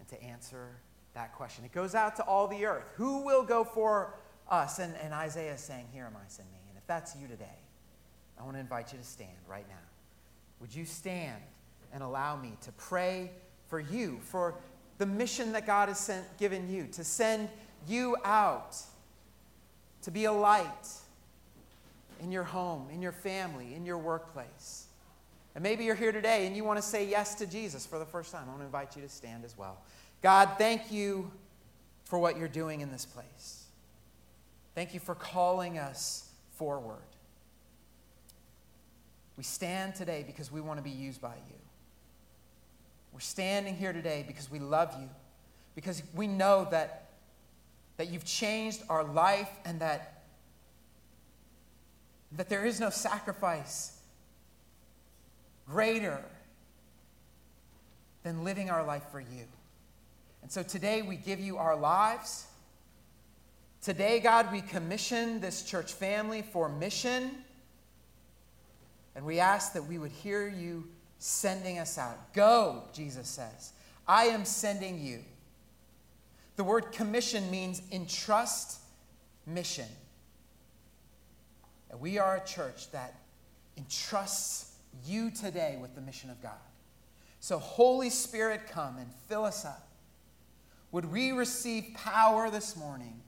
and 0.00 0.08
to 0.08 0.22
answer 0.22 0.70
that 1.14 1.34
question. 1.34 1.64
It 1.64 1.72
goes 1.72 1.94
out 1.94 2.16
to 2.16 2.24
all 2.24 2.48
the 2.48 2.64
earth. 2.64 2.92
Who 2.96 3.22
will 3.22 3.44
go 3.44 3.64
for 3.64 4.14
us? 4.50 4.78
And, 4.78 4.94
and 5.02 5.14
Isaiah 5.14 5.54
is 5.54 5.60
saying, 5.60 5.86
Here 5.92 6.04
am 6.04 6.16
I, 6.16 6.26
send 6.28 6.48
me. 6.50 6.58
And 6.68 6.78
if 6.78 6.86
that's 6.86 7.14
you 7.16 7.28
today, 7.28 7.58
I 8.38 8.42
want 8.42 8.56
to 8.56 8.60
invite 8.60 8.92
you 8.92 8.98
to 8.98 9.04
stand 9.04 9.30
right 9.48 9.68
now. 9.68 9.74
Would 10.60 10.74
you 10.74 10.84
stand 10.84 11.42
and 11.92 12.02
allow 12.02 12.36
me 12.36 12.56
to 12.62 12.72
pray 12.72 13.30
for 13.68 13.78
you, 13.78 14.18
for 14.22 14.54
the 14.98 15.06
mission 15.06 15.52
that 15.52 15.66
God 15.66 15.88
has 15.88 15.98
sent, 15.98 16.38
given 16.38 16.72
you, 16.72 16.86
to 16.92 17.04
send 17.04 17.48
you 17.86 18.16
out, 18.24 18.76
to 20.02 20.10
be 20.10 20.24
a 20.24 20.32
light 20.32 20.88
in 22.20 22.30
your 22.30 22.44
home, 22.44 22.88
in 22.92 23.02
your 23.02 23.12
family, 23.12 23.74
in 23.74 23.84
your 23.84 23.98
workplace. 23.98 24.86
And 25.54 25.62
maybe 25.62 25.84
you're 25.84 25.94
here 25.94 26.12
today 26.12 26.46
and 26.46 26.56
you 26.56 26.64
want 26.64 26.78
to 26.80 26.86
say 26.86 27.06
yes 27.06 27.34
to 27.36 27.46
Jesus 27.46 27.84
for 27.84 27.98
the 27.98 28.06
first 28.06 28.32
time. 28.32 28.44
I 28.46 28.48
want 28.48 28.60
to 28.60 28.66
invite 28.66 28.96
you 28.96 29.02
to 29.02 29.08
stand 29.08 29.44
as 29.44 29.56
well. 29.58 29.78
God, 30.22 30.50
thank 30.56 30.92
you 30.92 31.30
for 32.04 32.18
what 32.18 32.38
you're 32.38 32.48
doing 32.48 32.80
in 32.80 32.90
this 32.90 33.04
place. 33.04 33.64
Thank 34.74 34.94
you 34.94 35.00
for 35.00 35.14
calling 35.14 35.78
us 35.78 36.30
forward. 36.56 37.02
We 39.36 39.44
stand 39.44 39.94
today 39.94 40.24
because 40.26 40.52
we 40.52 40.60
want 40.60 40.78
to 40.78 40.82
be 40.82 40.90
used 40.90 41.20
by 41.20 41.34
you. 41.34 41.58
We're 43.12 43.20
standing 43.20 43.74
here 43.74 43.92
today 43.92 44.24
because 44.26 44.50
we 44.50 44.58
love 44.58 44.94
you, 44.98 45.08
because 45.74 46.02
we 46.14 46.26
know 46.26 46.66
that, 46.70 47.11
that 48.02 48.10
you've 48.10 48.24
changed 48.24 48.82
our 48.88 49.04
life 49.04 49.48
and 49.64 49.78
that, 49.78 50.24
that 52.32 52.48
there 52.48 52.66
is 52.66 52.80
no 52.80 52.90
sacrifice 52.90 53.96
greater 55.68 56.20
than 58.24 58.42
living 58.42 58.70
our 58.70 58.84
life 58.84 59.04
for 59.12 59.20
you. 59.20 59.44
And 60.42 60.50
so 60.50 60.64
today 60.64 61.02
we 61.02 61.14
give 61.14 61.38
you 61.38 61.58
our 61.58 61.76
lives. 61.76 62.48
Today, 63.82 64.18
God, 64.18 64.50
we 64.50 64.62
commission 64.62 65.38
this 65.38 65.62
church 65.62 65.92
family 65.92 66.42
for 66.42 66.68
mission. 66.68 67.30
And 69.14 69.24
we 69.24 69.38
ask 69.38 69.74
that 69.74 69.86
we 69.86 69.98
would 69.98 70.10
hear 70.10 70.48
you 70.48 70.88
sending 71.20 71.78
us 71.78 71.98
out. 71.98 72.34
Go, 72.34 72.82
Jesus 72.92 73.28
says. 73.28 73.72
I 74.08 74.24
am 74.24 74.44
sending 74.44 75.00
you. 75.00 75.20
The 76.56 76.64
word 76.64 76.92
commission 76.92 77.50
means 77.50 77.82
entrust 77.90 78.80
mission. 79.46 79.88
And 81.90 82.00
we 82.00 82.18
are 82.18 82.36
a 82.36 82.44
church 82.44 82.90
that 82.92 83.14
entrusts 83.76 84.76
you 85.06 85.30
today 85.30 85.78
with 85.80 85.94
the 85.94 86.00
mission 86.00 86.30
of 86.30 86.42
God. 86.42 86.52
So, 87.40 87.58
Holy 87.58 88.10
Spirit, 88.10 88.62
come 88.68 88.98
and 88.98 89.08
fill 89.28 89.44
us 89.44 89.64
up. 89.64 89.88
Would 90.92 91.10
we 91.10 91.32
receive 91.32 91.94
power 91.94 92.50
this 92.50 92.76
morning 92.76 93.20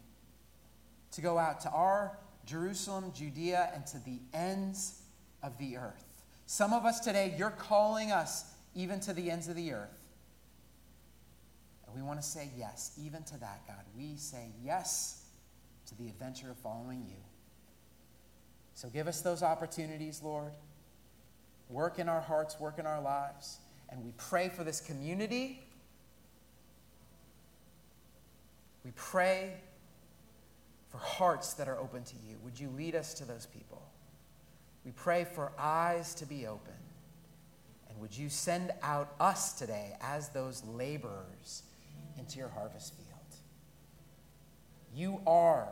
to 1.12 1.20
go 1.20 1.38
out 1.38 1.60
to 1.62 1.70
our 1.70 2.18
Jerusalem, 2.46 3.10
Judea, 3.14 3.70
and 3.74 3.86
to 3.86 3.98
the 4.04 4.18
ends 4.32 5.00
of 5.42 5.56
the 5.58 5.78
earth? 5.78 6.22
Some 6.46 6.72
of 6.72 6.84
us 6.84 7.00
today, 7.00 7.34
you're 7.38 7.50
calling 7.50 8.12
us 8.12 8.52
even 8.74 9.00
to 9.00 9.14
the 9.14 9.30
ends 9.30 9.48
of 9.48 9.56
the 9.56 9.72
earth. 9.72 10.03
We 11.94 12.02
want 12.02 12.20
to 12.20 12.26
say 12.26 12.50
yes, 12.56 12.92
even 13.00 13.22
to 13.24 13.38
that, 13.38 13.66
God. 13.66 13.84
We 13.96 14.16
say 14.16 14.48
yes 14.64 15.24
to 15.86 15.94
the 15.96 16.08
adventure 16.08 16.50
of 16.50 16.56
following 16.58 17.04
you. 17.08 17.22
So 18.74 18.88
give 18.88 19.06
us 19.06 19.20
those 19.20 19.42
opportunities, 19.42 20.20
Lord. 20.22 20.52
Work 21.68 21.98
in 21.98 22.08
our 22.08 22.20
hearts, 22.20 22.58
work 22.58 22.78
in 22.78 22.86
our 22.86 23.00
lives. 23.00 23.58
And 23.90 24.04
we 24.04 24.12
pray 24.16 24.48
for 24.48 24.64
this 24.64 24.80
community. 24.80 25.62
We 28.84 28.90
pray 28.96 29.52
for 30.90 30.98
hearts 30.98 31.54
that 31.54 31.68
are 31.68 31.78
open 31.78 32.02
to 32.04 32.16
you. 32.28 32.36
Would 32.42 32.58
you 32.58 32.68
lead 32.76 32.94
us 32.94 33.14
to 33.14 33.24
those 33.24 33.46
people? 33.46 33.82
We 34.84 34.90
pray 34.90 35.24
for 35.24 35.52
eyes 35.58 36.14
to 36.16 36.26
be 36.26 36.46
open. 36.46 36.74
And 37.88 37.98
would 38.00 38.16
you 38.16 38.28
send 38.28 38.72
out 38.82 39.14
us 39.20 39.52
today 39.52 39.96
as 40.00 40.30
those 40.30 40.64
laborers 40.64 41.62
into 42.24 42.38
your 42.38 42.48
harvest 42.48 42.94
field? 42.94 43.08
You 44.94 45.20
are 45.26 45.68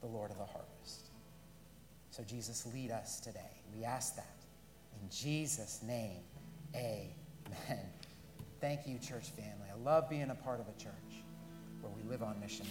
the 0.00 0.06
Lord 0.06 0.30
of 0.30 0.38
the 0.38 0.44
harvest. 0.44 1.10
So, 2.10 2.22
Jesus, 2.22 2.66
lead 2.72 2.90
us 2.90 3.18
today. 3.20 3.62
We 3.74 3.84
ask 3.84 4.14
that. 4.16 4.36
In 5.00 5.08
Jesus' 5.10 5.80
name, 5.82 6.20
amen. 6.74 7.84
Thank 8.60 8.86
you, 8.86 8.98
church 8.98 9.30
family. 9.30 9.68
I 9.72 9.78
love 9.84 10.08
being 10.08 10.30
a 10.30 10.34
part 10.34 10.60
of 10.60 10.66
a 10.68 10.82
church 10.82 11.22
where 11.80 11.92
we 11.92 12.08
live 12.08 12.22
on 12.22 12.38
mission 12.40 12.66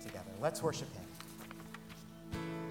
together. 0.00 0.30
Let's 0.40 0.62
worship 0.62 0.88
Him. 0.94 2.67